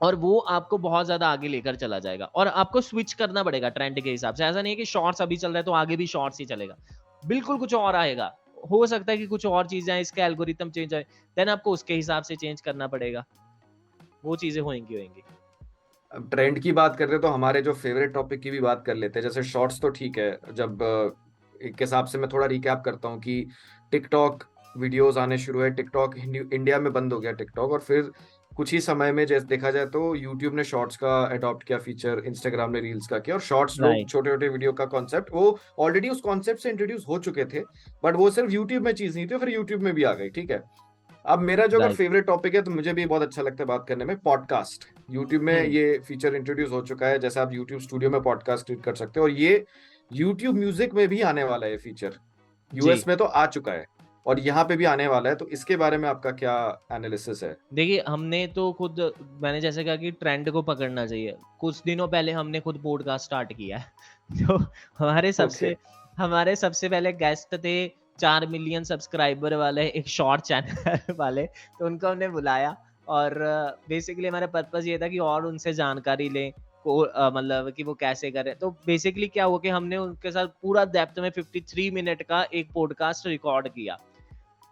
और 0.00 0.14
वो 0.14 0.38
आपको 0.38 0.78
बहुत 0.78 1.06
ज़्यादा 1.06 1.28
आगे 1.28 1.48
लेकर 1.48 1.76
चला 1.76 1.98
जाएगा। 1.98 2.24
और 2.24 2.48
आपको 2.48 2.80
स्विच 2.80 3.12
करना 3.12 3.42
पड़ेगा 3.42 3.68
ट्रेंड 3.68 4.00
के 4.00 4.10
हिसाब 4.10 4.34
से। 4.34 4.44
ऐसा 4.44 4.62
नहीं 4.62 4.72
है 4.72 4.76
कि 4.76 4.84
शॉर्ट्स 4.84 5.22
अभी 5.22 5.36
चल 5.36 5.48
रहा 5.48 5.58
है 5.58 5.64
तो 5.64 5.72
आगे 5.72 5.96
भी 5.96 6.06
शॉर्ट्स 6.06 6.40
ही 6.40 6.46
चलेगा। 6.46 6.76
बिल्कुल 7.22 7.58
कुछ 7.58 7.74
और 7.74 7.96
आएगा। 7.96 8.34
हो 8.62 8.86
सकता 8.86 9.12
है 9.12 9.18
कि 9.18 9.26
कुछ 9.26 9.46
और 9.46 9.66
चीज़ें 9.66 9.98
इसका 10.00 10.24
एल्गोरिथम 10.26 10.70
चेंज 10.70 10.94
आए 10.94 11.06
देन 11.36 11.48
आपको 11.48 11.72
उसके 11.72 11.94
हिसाब 11.94 12.22
से 12.22 12.36
चेंज 12.36 12.60
करना 12.60 12.86
पड़ेगा। 12.88 13.24
वो 14.24 14.36
चीज़ें 14.36 14.60
होंगी 14.62 14.94
होंगी 14.94 15.22
अब 16.10 16.28
ट्रेंड 16.30 16.58
की 16.58 16.72
बात 16.72 16.96
कर 16.96 17.08
रहे 17.08 17.18
तो 17.18 17.28
हमारे 17.28 17.62
जो 17.62 17.72
फेवरेट 17.74 18.12
टॉपिक 18.14 18.40
की 18.40 18.50
भी 18.50 18.60
बात 18.60 18.82
कर 18.86 18.94
लेते 18.94 19.18
हैं, 19.18 19.22
जैसे 19.22 19.42
शॉर्ट्स 19.42 19.80
तो 19.80 19.88
ठीक 19.90 20.18
है, 20.18 20.38
जब 20.52 20.82
एक 21.60 21.80
हिसाब 21.80 22.06
से 22.06 22.18
मैं 22.18 22.28
थोड़ा 22.32 22.46
रिकैप 22.46 22.82
करता 22.84 23.08
हूँ 23.08 23.20
कि 23.20 23.46
टिकटॉक 23.92 24.44
वीडियोस 24.76 25.16
आने 25.18 25.38
शुरू 25.38 25.60
है 25.60 25.70
टिकटॉक 25.70 26.16
इंडिया 26.16 26.78
में 26.80 26.92
बंद 26.92 27.12
हो 27.12 27.18
गया 27.20 27.32
टिकटॉक 27.32 27.72
और 27.72 27.80
फिर 27.80 28.10
कुछ 28.56 28.72
ही 28.72 28.80
समय 28.80 29.12
में 29.12 29.24
जैसे 29.26 29.46
देखा 29.46 29.70
जाए 29.70 29.86
तो 29.86 30.14
यूट्यूब 30.14 30.54
ने 30.54 30.64
शॉर्ट्स 30.64 30.96
का 30.96 31.16
अडॉप्ट 31.24 31.62
किया 31.62 31.78
फीचर 31.78 32.22
इंस्टाग्राम 32.26 32.70
ने 32.70 32.80
रील्स 32.80 33.06
का 33.06 33.18
किया 33.18 33.36
और 33.36 33.40
शॉर्ट्स 33.42 33.78
लोग 33.80 34.08
छोटे 34.08 34.30
छोटे 34.30 34.48
वीडियो 34.48 34.72
का 34.72 34.84
कॉन्सेप्ट 34.86 35.32
वो 35.32 35.58
ऑलरेडी 35.78 36.08
उस 36.08 36.20
कॉन्सेप्ट 36.20 36.60
से 36.60 36.70
इंट्रोड्यूस 36.70 37.04
हो 37.08 37.18
चुके 37.18 37.44
थे 37.44 37.60
बट 38.04 38.16
वो 38.16 38.30
सिर्फ़ 38.30 38.52
यूट्यूब 38.52 38.84
में 38.84 38.92
चीज़ 38.92 39.16
नहीं 39.16 39.26
थी 39.26 39.38
फिर 39.38 39.48
यूट्यूब 39.48 39.82
में 39.82 39.92
भी 39.94 40.02
आ 40.02 40.12
गई 40.12 40.28
ठीक 40.30 40.50
है? 40.50 40.62
अब 41.24 41.38
मेरा 41.38 41.66
जो 41.66 41.78
अगर 41.80 41.94
फेवरेट 41.94 42.26
टॉपिक 42.26 42.54
है 42.54 42.62
तो 42.62 42.70
मुझे 42.70 42.92
भी 42.92 43.06
बहुत 43.06 43.22
अच्छा 43.22 43.42
लगता 43.42 43.62
है 43.62 43.66
बात 43.66 43.84
करने 43.88 44.04
में 44.04 44.16
पॉडकास्ट 44.18 44.86
यूट्यूब 45.10 45.42
में 45.42 45.54
हम्म। 45.54 45.72
ये 45.72 45.98
फीचर 45.98 46.34
इंट्रोड्यूस 46.34 46.70
हो 46.70 46.80
चुका 46.82 47.06
है 47.06 47.18
जैसे 47.18 47.40
आप 47.40 47.52
यूट्यूब 47.52 47.80
स्टूडियो 47.80 48.10
में 48.10 48.20
पॉडकास्ट 48.22 48.66
क्रिएट 48.66 48.82
कर 48.84 48.94
सकते 48.94 49.20
हो 49.20 49.26
और 49.26 49.32
ये 49.32 49.64
यूट्यूब 50.10 50.56
म्यूज़िक 50.56 50.94
में 50.94 51.06
भी 51.08 51.20
आने 51.22 51.44
वाला 51.44 51.66
है 51.66 51.76
फीचर 51.76 52.18
यूएस 52.72 53.06
में 53.08 53.16
तो 53.16 53.24
आ 53.24 53.46
चुका 53.46 53.72
है. 53.72 53.86
और 54.26 54.40
यहाँ 54.40 54.64
पे 54.64 54.76
भी 54.76 54.84
आने 54.84 55.06
वाला 55.06 55.30
है 55.30 55.36
तो 55.36 55.48
इसके 55.48 55.76
बारे 55.76 55.98
में 55.98 56.08
आपका 56.08 56.30
क्या 56.30 56.82
एनालिसिस 56.92 57.42
है? 57.42 57.56
देखिए 57.74 58.04
हमने 58.08 58.46
तो 58.46 58.72
खुद 58.72 59.12
मैंने 59.42 59.60
जैसे 59.60 59.84
कहा 59.84 59.96
कि 59.96 60.10
ट्रेंड 60.10 60.50
को 60.50 60.62
पकड़ना 60.62 61.06
चाहिए। 61.06 61.36
कुछ 61.60 61.82
दिनों 61.86 62.08
पहले 62.08 62.32
हमने 62.32 62.60
खुद 62.60 62.80
पॉडकास्ट 62.82 63.24
स्टार्ट 63.24 63.52
किया 63.52 63.78
है। 63.78 63.92
तो 64.46 64.58
हमारे 64.98 65.32
सबसे 65.32 65.70
okay. 65.70 66.18
हमारे 66.18 66.56
सबसे 66.56 66.88
पहले 66.88 67.12
गेस्ट 67.12 67.54
थे 67.54 67.88
चार 68.20 68.46
मिलियन 68.46 68.84
सब्सक्राइबर 68.84 69.54
वाले 69.54 69.86
एक 69.86 70.08
शॉर्ट 70.08 70.40
चैनल 70.40 71.14
वाले 71.18 71.46
तो 71.78 71.86
उनको 71.86 72.08
हमने 72.08 72.28
बुलाया। 72.28 72.76
और 73.08 73.34
बेसिकली 73.88 74.28
हमारा 74.28 74.46
पर्पस 74.46 74.86
ये 74.86 74.98
था 74.98 75.08
कि 75.08 75.18
और 75.18 75.46
उनसे 75.46 75.72
जानकारी 75.72 76.28
लें 76.28 76.52
को 76.86 77.02
मतलब 77.30 77.70
कि 77.70 77.82
वो 77.82 77.94
कैसे 77.94 78.30
करें। 78.30 78.54
तो 78.58 78.70
बेसिकली 78.70 79.28
क्या 79.28 79.44
हुआ 79.44 79.58
कि 79.58 79.68
हमने 79.68 79.96
उनके 79.96 80.30
साथ 80.30 80.46
पूरा 80.46 80.84
डेप्थ 80.84 81.18
में 81.18 81.30
53 81.30 81.90
मिनट 81.92 82.22
का 82.22 82.46
एक 82.54 82.72
पॉडकास्ट 82.72 83.26
रिकॉर्ड 83.26 83.68
किया। 83.68 83.98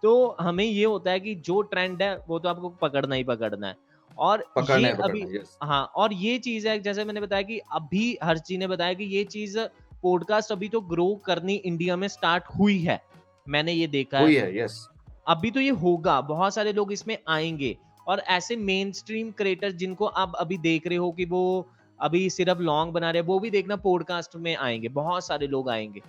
तो 0.03 0.37
हमें 0.41 0.65
ये 0.65 0.85
होता 0.85 1.11
है 1.11 1.21
कि 1.21 1.35
जो 1.35 1.61
ट्रेंड 1.63 2.03
है 2.03 2.17
वो 2.29 2.39
तो 2.39 2.49
आपको 2.49 2.69
पकड़ना 2.69 3.15
ही 3.15 3.25
पकड़ना 3.25 3.67
है। 3.67 3.77
और 4.19 4.45
पकड़ना 4.57 4.89
ये 4.89 4.95
है 4.95 5.03
अभी 5.03 5.25
हाँ 5.63 5.85
और 5.97 6.13
ये 6.13 6.39
चीज़ 6.39 6.69
है 6.69 6.79
जैसे 6.81 7.05
मैंने 7.05 7.21
बताया 7.21 7.43
कि 7.43 7.59
अभी 7.73 8.17
हर्षी 8.25 8.59
ने 8.59 8.67
बताया 8.67 8.95
कि 8.95 9.05
ये 9.05 9.25
चीज़ 9.25 9.59
पॉडकास्ट 10.03 10.53
अभी 10.53 10.69
तो 10.69 10.81
ग्रो 10.81 11.15
करनी 11.25 11.55
इंडिया 11.55 11.97
में 11.97 12.09
स्टार्ट 12.09 12.45
हुई 12.59 12.79
है। 12.79 13.01
मैंने 13.47 13.73
ये 13.73 13.87
देखा 13.87 14.21
वही 14.21 14.35
है 14.35 14.47
है 14.47 14.59
यस 14.59 14.89
अभी 15.29 15.51
तो 15.51 15.61
ये 15.61 15.71
होगा 15.71 16.21
बहुत 16.21 16.55
सारे 16.55 16.73
लोग 16.73 16.93
इसमें 16.93 17.17
आएँगे। 17.29 17.77
और 18.09 18.21
ऐसे 18.21 18.57
मेन 18.57 18.93
स्ट्रीम 18.93 19.31
क्रिएटर 19.31 19.73
जिनको 19.73 20.07
आप 20.07 20.33
अभी 20.39 20.59
देख 20.59 20.87
रहे 20.87 20.99
हो 20.99 21.11
कि 21.13 21.25
वो 21.25 21.67
अभी 22.01 22.29
सिर्फ़ 22.31 22.59
लॉन्ग 22.59 22.93
बना 22.93 23.11
रहे 23.11 23.21
हैं 23.23 23.27
वो 23.29 23.39
भी 23.41 23.51
देखना 23.51 23.77
पॉडकास्ट 23.77 24.37
में 24.37 24.57
आएँगे 24.57 24.89
बहुत 24.89 25.27
सारे 25.27 25.47
लोग 25.47 25.71
आएँगे। 25.71 26.03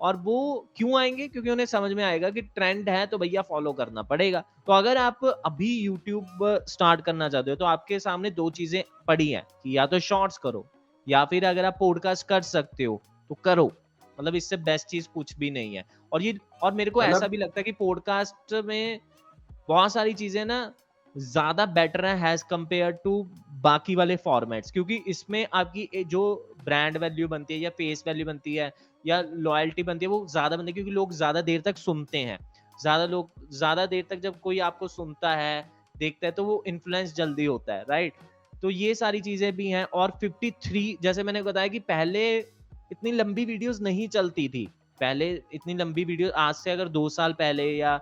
और 0.00 0.16
वो 0.16 0.68
क्यों 0.76 0.98
आएँगे? 1.00 1.26
क्योंकि 1.28 1.50
उन्हें 1.50 1.66
समझ 1.66 1.92
में 1.92 2.02
आएगा 2.04 2.30
कि 2.30 2.42
ट्रेंड 2.42 2.88
है 2.88 3.06
तो 3.06 3.18
भैया 3.18 3.42
फॉलो 3.42 3.72
करना 3.72 4.02
पड़ेगा। 4.02 4.40
तो 4.66 4.72
अगर 4.72 4.96
आप 4.96 5.24
अभी 5.24 5.72
यूट्यूब 5.80 6.64
स्टार्ट 6.68 7.00
करना 7.00 7.28
चाहते 7.28 7.50
हो 7.50 7.56
तो 7.56 7.64
आपके 7.64 7.98
सामने 8.00 8.30
दो 8.32 8.48
चीज़ें 8.50 8.82
पड़ी 9.08 9.28
हैं 9.30 9.42
कि 9.64 9.76
या 9.76 9.86
तो 9.86 9.98
शॉर्ट्स 10.00 10.38
करो 10.38 10.66
या 11.06 11.24
फिर 11.24 11.44
अगर 11.44 11.64
आप 11.64 11.76
पॉडकास्ट 11.80 12.26
कर 12.28 12.42
सकते 12.42 12.84
हो 12.84 13.00
तो 13.30 13.34
करो। 13.44 13.70
मतलब 14.18 14.34
इससे 14.34 14.56
बेस्ट 14.56 14.86
चीज़ 14.86 15.08
कुछ 15.14 15.36
भी 15.38 15.50
नहीं 15.50 15.74
है। 15.76 15.84
और 16.12 16.22
ये 16.22 16.36
और 16.62 16.72
मेरे 16.72 16.90
को 16.90 17.00
मतलब- 17.00 17.16
ऐसा 17.16 17.28
भी 17.28 17.36
लगता 17.36 17.60
है 17.60 17.64
कि 17.64 17.72
पॉडकास्ट 17.72 18.54
में 18.64 19.00
बहुत 19.68 19.92
सारी 19.92 20.12
चीज़ें 20.14 20.44
ना 20.44 20.72
ज़्यादा 21.16 21.64
बेटर 21.66 22.04
है 22.06 22.32
एज 22.32 22.42
कंपेयर 22.42 22.90
टू 23.04 23.22
बाकी 23.62 23.94
वाले 23.94 24.16
फॉर्मेट्स 24.16 24.70
क्योंकि 24.70 24.96
इसमें 25.08 25.46
आपकी 25.52 26.04
जो 26.04 26.22
ब्रांड 26.64 26.96
वैल्यू 26.96 27.28
बनती 27.28 27.54
है 27.54 27.60
या 27.60 27.70
फेस 27.70 28.02
वैल्यू 28.06 28.26
बनती 28.26 28.54
है 28.54 28.72
या 29.06 29.20
लॉयल्टी 29.22 29.82
बनती 29.82 30.04
है, 30.04 30.10
वो 30.10 30.26
ज़्यादा 30.28 30.56
बनती 30.56 30.70
है, 30.70 30.74
क्योंकि 30.74 30.90
लोग 30.92 31.12
ज़्यादा 31.14 31.40
देर 31.42 31.60
तक 31.60 31.76
सुनते 31.78 32.18
हैं। 32.20 32.38
ज़्यादा 32.74 33.04
लोग, 33.06 33.30
ज़्यादा 33.52 33.86
देर 33.86 34.04
तक 34.10 34.20
जब 34.20 34.40
कोई 34.40 34.58
आपको 34.60 34.88
सुनता 34.90 35.34
है, 35.36 35.64
देखता 35.94 36.26
है 36.26 36.32
तो 36.32 36.44
वो 36.44 36.62
इन्फ्लुएंस 36.66 37.14
जल्दी 37.14 37.44
होता 37.44 37.74
है 37.74 37.84
राइट 37.88 38.14
तो 38.52 38.70
ये 38.70 38.94
सारी 38.94 39.20
चीज़ें 39.20 39.56
भी 39.56 39.68
हैं, 39.68 39.84
और 39.84 40.10
53 40.22 40.96
जैसे 41.02 41.22
मैंने 41.22 41.42
बताया 41.42 41.68
कि 41.68 41.78
पहले 41.80 42.26
इतनी 42.38 43.12
लंबी 43.12 43.44
वीडियोस 43.44 43.80
नहीं 43.80 44.08
चलती 44.08 44.48
थी। 44.48 44.66
पहले 45.00 45.30
इतनी 45.54 45.74
लंबी 45.74 46.04
वीडियो 46.04 46.30
आज 46.38 46.54
से 46.54 46.70
अगर 46.70 46.88
दो 46.90 47.08
साल 47.08 47.32
पहले 47.32 47.64
या 47.70 47.96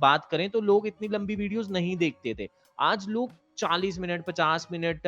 बात 0.00 0.28
करें 0.30 0.48
तो 0.50 0.60
लोग 0.62 0.86
इतनी 0.86 1.08
लंबी 1.08 1.36
वीडियोस 1.36 1.70
नहीं 1.70 1.96
देखते 1.96 2.34
थे। 2.38 2.48
आज 2.78 3.08
लोग 3.08 3.32
40 3.58 3.98
मिनट 3.98 4.24
50 4.24 4.66
मिनट 4.72 5.06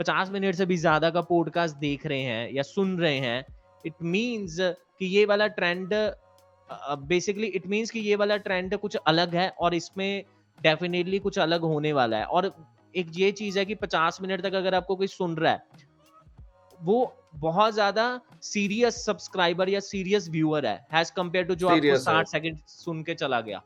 50 0.00 0.30
मिनट 0.30 0.54
से 0.54 0.66
भी 0.66 0.76
ज़्यादा 0.76 1.10
का 1.10 1.20
पॉडकास्ट 1.24 1.76
देख 1.78 2.06
रहे 2.06 2.22
हैं 2.22 2.50
या 2.52 2.62
सुन 2.64 2.96
रहे 2.98 3.18
हैं 3.18 3.44
इट 3.84 4.02
मीन्स 4.02 4.56
कि 4.98 5.06
ये 5.06 5.24
वाला 5.24 5.46
ट्रेंड 5.48 5.94
बेसिकली 7.08 7.46
इट 7.48 7.66
मींस 7.66 7.90
कि 7.90 8.00
ये 8.00 8.16
वाला 8.16 8.36
ट्रेंड 8.38 8.76
कुछ 8.76 8.96
अलग 8.96 9.34
है 9.34 9.48
और 9.50 9.74
इसमें 9.74 10.24
डेफिनेटली 10.58 11.18
कुछ 11.18 11.38
अलग 11.38 11.60
होने 11.62 11.92
वाला 11.92 12.16
है। 12.16 12.24
और 12.26 12.52
एक 12.94 13.10
ये 13.14 13.30
चीज़ 13.32 13.58
है 13.58 13.64
कि 13.64 13.74
50 13.74 14.20
मिनट 14.22 14.42
तक 14.42 14.54
अगर 14.54 14.74
आपको 14.74 14.96
कोई 14.96 15.06
सुन 15.06 15.36
रहा 15.36 15.52
है 15.52 15.62
वो 16.80 17.14
बहुत 17.34 17.74
ज़्यादा 17.74 18.20
सीरियस 18.42 19.04
सब्सक्राइबर 19.04 19.68
या 19.68 19.80
सीरियस 19.80 20.28
व्यूअर 20.30 20.66
है 20.66 20.86
एज 20.94 21.10
कंपेयर 21.10 21.44
टू 21.44 21.54
जो 21.54 21.68
आपको। 21.68 21.98
60 22.00 22.28
सेकंड 22.28 22.58
सुन 22.68 23.02
के 23.02 23.14
चला 23.14 23.40
गया। 23.40 23.62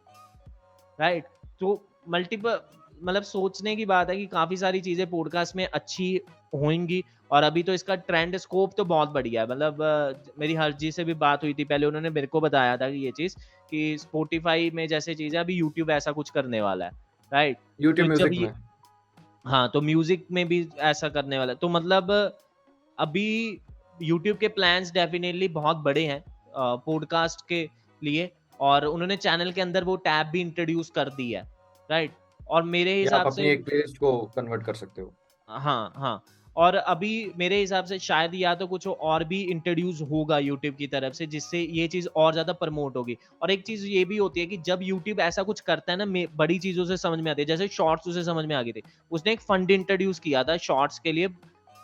राइट 0.98 1.24
तो 1.60 1.80
मल्टीपल 2.08 2.60
मतलब 3.02 3.22
सोचने 3.22 3.74
की 3.76 3.84
बात 3.86 4.10
है 4.10 4.16
कि 4.16 4.26
काफ़ी 4.26 4.56
सारी 4.56 4.80
चीज़ें 4.80 5.08
पॉडकास्ट 5.10 5.56
में 5.56 5.66
अच्छी 5.66 6.20
होंगी 6.54 7.02
और 7.30 7.42
अभी 7.42 7.62
तो 7.62 7.72
इसका 7.74 7.94
ट्रेंड 7.94 8.36
स्कोप 8.36 8.74
तो 8.76 8.84
बहुत 8.84 9.08
बढ़िया 9.08 9.42
है। 9.42 9.48
मतलब 9.48 10.24
मेरी 10.38 10.54
हरजी 10.54 10.92
से 10.92 11.04
भी 11.04 11.14
बात 11.14 11.42
हुई 11.44 11.54
थी 11.54 11.64
पहले 11.64 11.86
उन्होंने 11.86 12.10
मेरे 12.10 12.26
को 12.26 12.40
बताया 12.40 12.76
था 12.76 12.90
कि 12.90 12.96
ये 12.96 13.10
चीज़ 13.10 13.36
कि 13.70 13.96
स्पोटिफाई 13.98 14.70
में 14.70 14.86
जैसे 14.88 15.14
चीज़ 15.14 15.34
है 15.36 15.40
अभी 15.40 15.54
यूट्यूब 15.54 15.90
ऐसा 15.90 16.12
कुछ 16.12 16.30
करने 16.30 16.60
वाला 16.60 16.84
है 16.84 16.90
राइट 17.32 17.56
यूट्यूब 17.80 18.08
तो 18.08 18.14
जब 18.14 18.20
म्यूज़िक 18.20 18.40
ये- 18.40 18.50
में। 18.50 18.68
हाँ 19.46 19.68
तो 19.74 19.80
म्यूज़िक 19.80 20.26
में 20.32 20.46
भी 20.48 20.68
ऐसा 20.78 21.08
करने 21.08 21.38
वाला 21.38 21.52
है। 21.52 21.58
तो 21.58 21.68
मतलब 21.68 22.10
अभी 22.98 23.60
यूट्यूब 24.02 24.36
के 24.38 24.48
प्लान्स 24.48 24.92
डेफिनेटली 24.92 25.48
बहुत 25.48 25.76
बड़े 25.76 26.06
हैं 26.06 26.22
पॉडकास्ट 26.86 27.46
के 27.48 27.68
लिए 28.02 28.30
और 28.60 28.84
उन्होंने 28.84 29.16
चैनल 29.16 29.52
के 29.52 29.60
अंदर 29.60 29.84
वो 29.84 29.96
टैब 29.96 30.26
भी 30.26 30.40
इंट्रोड्यूस 30.40 30.90
कर 30.90 31.08
दी 31.08 31.30
है 31.32 31.42
राइट 31.90 32.12
और 32.50 32.62
मेरे 32.62 32.94
हिसाब 32.94 33.26
अपनी 33.26 33.44
से 33.44 33.50
एक 33.52 33.64
प्लेलिस्ट 33.64 33.98
को 33.98 34.16
कन्वर्ट 34.36 34.62
कर 34.62 34.74
सकते 34.74 35.02
हो। 35.02 35.12
हाँ 35.48 35.92
हाँ। 35.96 36.22
और 36.58 36.74
अभी 36.74 37.10
मेरे 37.38 37.56
हिसाब 37.56 37.84
से 37.84 37.98
शायद 37.98 38.34
या 38.34 38.54
तो 38.54 38.66
कुछ 38.66 38.86
और 38.86 39.24
भी 39.24 39.40
इंट्रोड्यूस 39.42 40.00
होगा 40.10 40.38
यूट्यूब 40.38 40.74
की 40.74 40.86
तरफ़ 40.86 41.12
से 41.14 41.26
जिससे 41.26 41.60
ये 41.60 41.86
चीज़ 41.88 42.08
और 42.16 42.32
ज़्यादा 42.32 42.52
प्रमोट 42.54 42.96
होगी। 42.96 43.16
और 43.42 43.50
एक 43.50 43.62
चीज़ 43.62 43.86
ये 43.86 44.04
भी 44.04 44.16
होती 44.16 44.40
है 44.40 44.46
कि 44.46 44.56
जब 44.66 44.78
यूट्यूब 44.82 45.20
ऐसा 45.20 45.42
कुछ 45.42 45.60
करता 45.62 45.92
है 45.92 45.98
ना 45.98 46.26
बड़ी 46.36 46.58
चीज़ों 46.58 46.84
से 46.84 46.96
समझ 46.96 47.18
में 47.20 47.30
आती 47.30 47.42
है। 47.42 47.46
जैसे 47.46 47.68
शॉर्ट्स 47.70 48.08
उसे 48.08 48.24
समझ 48.24 48.44
में 48.44 48.54
आ 48.56 48.62
गई 48.62 48.72
थी। 48.72 48.82
उसने 49.10 49.32
एक 49.32 49.40
फंड 49.42 49.70
इंट्रोड्यूस 49.70 50.18
किया 50.20 50.44
था 50.44 50.56
शॉर्ट्स 50.58 50.98
के 50.98 51.12
लिए 51.12 51.28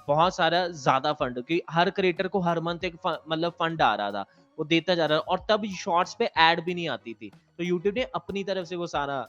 बहुत 0.09 0.37
सारा 0.37 0.67
ज़्यादा 0.69 1.13
फंड 1.15 1.43
कि 1.45 1.61
हर 1.71 1.91
क्रिएटर 1.93 2.29
को 2.29 2.41
हर 2.43 2.61
मंथ 2.63 2.85
एक 2.85 2.97
मतलब 3.07 3.53
फंड 3.61 3.83
आ 3.83 3.95
रहा 3.95 4.11
था 4.13 4.25
वो 4.59 4.65
देता 4.67 4.95
जा 4.95 5.07
रहा 5.07 5.19
था। 5.19 5.23
और 5.23 5.47
तब 5.49 5.67
शॉर्ट्स 5.77 6.15
पे 6.15 6.31
एड 6.41 6.65
भी 6.65 6.75
नहीं 6.75 6.89
आती 6.91 7.15
थी। 7.15 7.31
तो 7.59 7.65
यूट्यूब 7.65 7.95
ने 7.95 8.07
अपनी 8.15 8.45
तरफ़ 8.45 8.67
से 8.67 8.77
वो 8.77 8.87
सारा 8.89 9.23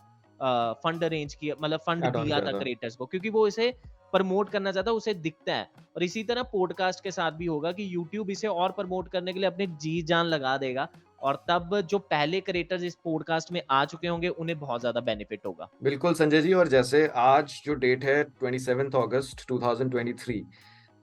फंड 0.84 1.04
अरेंज 1.04 1.34
किया 1.34 1.56
मतलब 1.60 1.80
फंड 1.88 2.06
दिया 2.08 2.40
था। 2.42 2.52
क्रिएटर्स 2.54 2.96
को 2.96 3.06
क्योंकि 3.06 3.30
वो 3.30 3.48
इसे 3.48 3.74
प्रमोट 4.16 4.50
करना 4.50 4.72
चाहता 4.72 4.92
है 4.92 4.98
उसे 4.98 5.14
दिखता 5.14 5.54
है। 5.54 5.68
और 5.96 6.04
इसी 6.04 6.24
तरह 6.24 6.44
पॉडकास्ट 6.44 7.04
के 7.04 7.12
साथ 7.12 7.32
भी 7.32 7.46
होगा 7.46 7.72
कि 7.72 7.94
यूट्यूब 7.96 8.30
इसे 8.30 8.48
और 8.48 8.72
प्रमोट 8.72 9.10
करने 9.10 9.34
के 9.34 9.40
लिए 9.40 9.48
अपने 9.48 9.68
जी 9.82 10.02
जान 10.02 10.26
लगा 10.26 10.58
देगा 10.58 10.88
और 11.22 11.36
तब 11.50 11.80
जो 11.82 11.98
पहले 12.00 12.40
क्रिएटर्स 12.42 12.84
इस 12.84 12.96
पॉडकास्ट 12.96 13.52
में 13.52 13.62
आ 13.72 13.84
चुके 13.86 14.08
होंगे 14.08 14.28
उन्हें 14.28 14.60
बहुत 14.60 14.82
ज़्यादा 14.82 15.02
बेनिफिट 15.02 15.46
होगा। 15.46 15.70
बिल्कुल 15.84 16.14
संजय 16.14 16.42
जी 16.42 16.54
और 16.54 16.68
जैसे 16.68 17.08
आज 17.16 17.62
जो 17.66 17.74
डेट 17.76 18.04
है 18.04 18.24
27 18.44 18.96
अगस्त 18.96 19.46
2023 19.52 20.42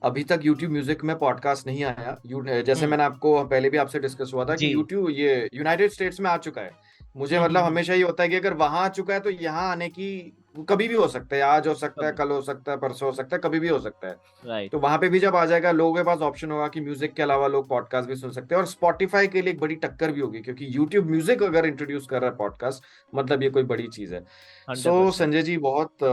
अभी 0.03 0.25
तक 0.25 0.40
YouTube 0.40 0.70
म्यूज़िक 0.70 1.05
में 1.05 1.16
पॉडकास्ट 1.18 1.66
नहीं 1.66 1.85
आया। 1.85 2.16
जैसे 2.27 2.72
हम्म। 2.72 2.90
मैंने 2.90 3.05
आपको 3.05 3.44
पहले 3.44 3.70
भी 3.70 3.77
आपसे 3.77 3.98
डिस्कस 3.98 4.31
हुआ 4.35 4.44
था 4.44 4.55
कि 4.55 4.75
YouTube 4.75 5.11
ये 5.11 5.48
यूनाइटेड 5.55 5.90
स्टेट्स 5.90 6.20
में 6.20 6.31
आ 6.31 6.37
चुका 6.37 6.62
है। 6.62 6.70
मुझे 7.16 7.37
हम्म, 7.37 7.44
मतलब 7.44 7.61
हम्म, 7.61 7.72
हमेशा 7.72 7.94
ये 7.94 8.03
होता 8.03 8.22
है 8.22 8.29
कि 8.29 8.37
अगर 8.37 8.55
वहाँ 8.55 8.85
आ 8.85 8.88
चुका 8.88 9.14
है 9.14 9.20
तो 9.20 9.31
यहाँ 9.31 9.70
आने 9.70 9.88
की 9.88 10.11
कभी 10.55 10.87
भी 10.88 10.95
हो 10.95 11.07
सकता 11.09 11.37
है 11.37 11.43
आज 11.43 11.67
हो 11.69 11.75
सकता 11.75 12.07
है 12.07 12.12
कल 12.12 12.31
हो 12.31 12.41
सकता 12.43 12.73
है 12.73 12.79
परसों 12.79 13.09
हो 13.09 13.12
सकता 13.12 13.37
है 13.37 13.41
कभी 13.45 13.61
भी 13.61 13.69
हो 13.69 13.79
सकता 13.79 14.09
है। 14.09 14.17
राइट 14.45 14.71
तो 14.73 14.79
वहाँ 14.79 14.99
पे 14.99 15.09
भी 15.09 15.19
जब 15.19 15.37
आ 15.37 15.45
जाएगा 15.47 15.71
लोगों 15.73 15.95
के 15.95 16.03
पास 16.03 16.19
ऑप्शन 16.21 16.51
होगा 16.51 16.67
कि 16.69 16.81
म्यूज़िक 16.81 17.12
के 17.15 17.23
अलावा 17.23 17.47
लोग 17.47 17.69
पॉडकास्ट 17.69 18.09
भी 18.09 18.17
सुन 18.17 18.31
सकते 18.31 18.55
हैं 18.55 18.61
और 18.61 18.67
स्पॉटिफाई 18.67 19.27
के 19.27 19.43
लिए 19.43 19.53
एक 19.53 19.61
बड़ी 19.61 19.75
टक्कर 19.77 20.12
भी 20.12 20.21
होगी 20.21 20.41
क्योंकि 20.41 20.67
यूट्यूब 20.71 21.11
म्यूज़िक 21.11 21.43
अगर 21.43 21.67
इंट्रोड्यूस 21.67 22.07
कर 22.07 22.21
रहा 22.21 22.31
है 22.31 22.37
पॉडकास्ट 22.37 22.85
मतलब 23.15 23.43
ये 23.43 23.51
कोई 23.51 23.62
बड़ी 23.65 23.87
चीज़ 23.88 24.15
है। 24.15 24.25
सो 24.69 24.91
so, 25.07 25.15
संजय 25.15 25.43
जी 25.43 25.57
बहुत 25.59 26.05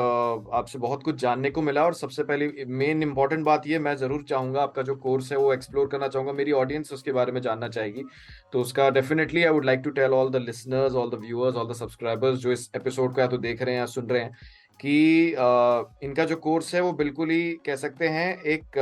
आपसे 0.54 0.80
बहुत 0.80 1.04
कुछ 1.04 1.16
जानने 1.16 1.50
को 1.50 1.62
मिला 1.62 1.84
और 1.86 1.94
सबसे 1.94 2.24
पहले 2.24 2.66
मेन 2.68 3.04
इंपॉर्टेंट 3.04 3.44
बात 3.46 3.68
ये 3.68 3.80
मैं 3.80 3.96
ज़रूर 3.98 4.24
चाहूँगा 4.30 4.62
आपका 4.62 4.82
जो 4.82 4.96
कोर्स 4.98 5.32
है 5.32 5.38
वो 5.38 5.54
एक्सप्लोर 5.54 5.88
करना 5.88 6.08
चाहूँगा 6.08 6.34
मेरी 6.34 6.52
ऑडियंस 6.54 6.94
उसके 6.94 7.12
बारे 7.12 7.32
में 7.32 7.42
जानना 7.42 7.68
चाहेगी। 7.68 8.04
तो 8.54 8.62
उसका 8.62 8.90
definitely 8.90 9.44
I 9.44 9.52
would 9.52 9.66
like 9.66 9.80
to 9.80 9.90
tell 9.92 10.14
all 10.14 10.30
the 10.30 10.44
listeners 10.46 10.94
all 10.94 11.10
the 11.10 11.20
viewers 11.22 11.56
all 11.56 11.70
the 11.70 11.76
subscribers 11.76 12.38
जो 12.40 12.52
इस 12.52 12.70
एपिसोड 12.76 13.14
को 13.16 13.22
या 13.22 13.28
तो 13.28 13.38
देख 13.40 13.62
रहे 13.62 13.74
हैं 13.74 13.80
या 13.80 13.86
सुन 13.88 14.06
रहे 14.06 14.22
हैं 14.22 14.29
कि 14.80 15.34
अ, 15.34 15.44
इनका 16.04 16.26
जो 16.26 16.36
कोर्स 16.36 16.76
है 16.76 16.82
वो 16.82 16.94
बिल्कुल 16.94 17.30
ही 17.30 17.54
कह 17.54 17.76
सकते 17.76 18.08
हैं 18.08 18.42
एक 18.44 18.78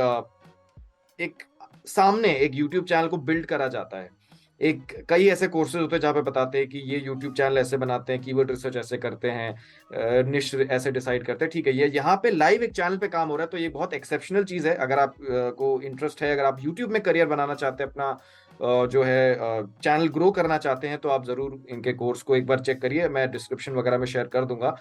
एक 1.20 1.42
सामने 1.86 2.28
एक 2.34 2.54
यूट्यूब 2.54 2.84
चैनल 2.84 3.08
को 3.08 3.16
बिल्ड 3.16 3.46
करा 3.46 3.68
जाता 3.68 3.98
है। 3.98 4.17
एक 4.60 4.94
कई 5.08 5.26
ऐसे 5.28 5.46
कोर्सेज 5.48 5.80
होते 5.82 5.96
हैं 5.96 6.00
जहाँ 6.00 6.14
पे 6.14 6.22
बताते 6.22 6.58
हैं 6.58 6.68
कि 6.68 6.78
ये 6.86 6.98
यूट्यूब 7.00 7.34
चैनल 7.34 7.58
ऐसे 7.58 7.76
बनाते 7.76 8.12
हैं 8.12 8.22
कीवर्ड 8.22 8.50
रिसर्च 8.50 8.76
ऐसे 8.76 8.96
करते 8.98 9.30
हैं 9.30 10.24
निश 10.26 10.54
ऐसे 10.54 10.90
डिसाइड 10.92 11.24
करते 11.26 11.44
हैं। 11.44 11.50
ठीक 11.52 11.66
है, 11.66 11.76
ये 11.76 11.86
यहाँ 11.88 12.16
पे 12.22 12.30
लाइव 12.30 12.62
एक 12.62 12.72
चैनल 12.72 12.96
पे 12.98 13.08
काम 13.08 13.28
हो 13.28 13.36
रहा 13.36 13.44
है 13.44 13.50
तो 13.50 13.58
ये 13.58 13.68
बहुत 13.70 13.94
एक्सेप्शनल 13.94 14.44
चीज़ 14.46 14.68
है। 14.68 14.74
अगर 14.76 14.98
आप 14.98 15.14
को 15.58 15.80
इंटरेस्ट 15.82 16.22
है, 16.22 16.32
अगर 16.32 16.44
आप 16.44 16.58
यूट्यूब 16.60 16.90
में 16.90 17.00
करियर 17.02 17.26
बनाना 17.28 17.54
चाहते 17.56 17.82
हैं, 17.82 17.90
अपना 17.90 18.18
जो 18.60 19.02
है 19.04 19.62
चैनल 19.82 20.08
ग्रो 20.10 20.30
करना 20.32 20.56
चाहते 20.58 20.88
हैं 20.88 20.98
तो 20.98 21.08
आप 21.08 21.24
ज़रूर 21.26 21.58
इनके 21.70 21.92
कोर्स 21.94 22.22
को 22.22 22.36
एक 22.36 22.46
बार 22.46 22.60
चेक 22.60 22.80
करिए। 22.82 23.08
मैं 23.08 23.30
डिस्क्रिप्शन 23.30 23.72
वगैरह 23.74 23.98
में 23.98 24.06
शेयर 24.06 24.26
कर 24.28 24.44
दूँगा। 24.44 24.76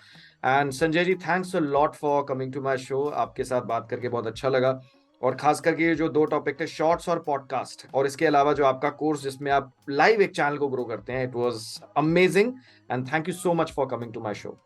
And 0.46 0.72
Sanjay 0.74 1.06
ji 1.06 1.16
thanks 1.18 1.56
a 1.56 1.60
lot 1.62 1.96
for 1.96 2.24
coming 2.30 2.54
to 2.54 2.62
my 2.62 2.78
show 2.80 3.04
आपके 3.18 3.44
साथ 3.44 3.62
बात 3.68 3.88
करके 3.90 4.10
बहुत 4.10 4.28
अच्छा 4.28 4.50
लगा। 4.50 4.80
और 5.22 5.36
खास 5.36 5.60
करके 5.62 5.84
ये 5.84 5.96
जो 5.96 6.08
दो 6.10 6.26
टॉपिक 6.26 6.60
थे 6.60 6.68
शॉर्ट्स 6.68 7.10
और 7.10 7.20
पॉडकास्ट 7.24 7.86
और 7.94 8.08
इसके 8.08 8.26
अलावा 8.26 8.54
जो 8.54 8.66
आपका 8.66 8.90
कोर्स 9.00 9.24
जिसमें 9.24 9.52
आप 9.52 9.72
लाइव 9.90 10.22
एक 10.22 10.36
चैनल 10.36 10.58
को 10.58 10.68
ग्रो 10.68 10.84
करते 10.86 11.14
हैं 11.14 11.24
it 11.24 11.36
was 11.36 11.66
amazing 11.98 12.54
and 12.92 13.08
thank 13.14 13.28
you 13.28 13.34
so 13.34 13.54
much 13.54 13.72
for 13.72 13.88
coming 13.88 14.14
to 14.14 14.22
my 14.22 14.34
show 14.36 14.58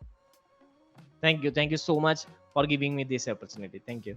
thank 1.22 1.44
you 1.44 1.50
thank 1.50 1.72
you 1.72 1.78
so 1.78 1.98
much 2.00 2.26
for 2.54 2.66
giving 2.66 2.94
me 2.96 3.04
this 3.04 3.28
opportunity 3.28 3.78
thank 3.78 4.06
you 4.06 4.16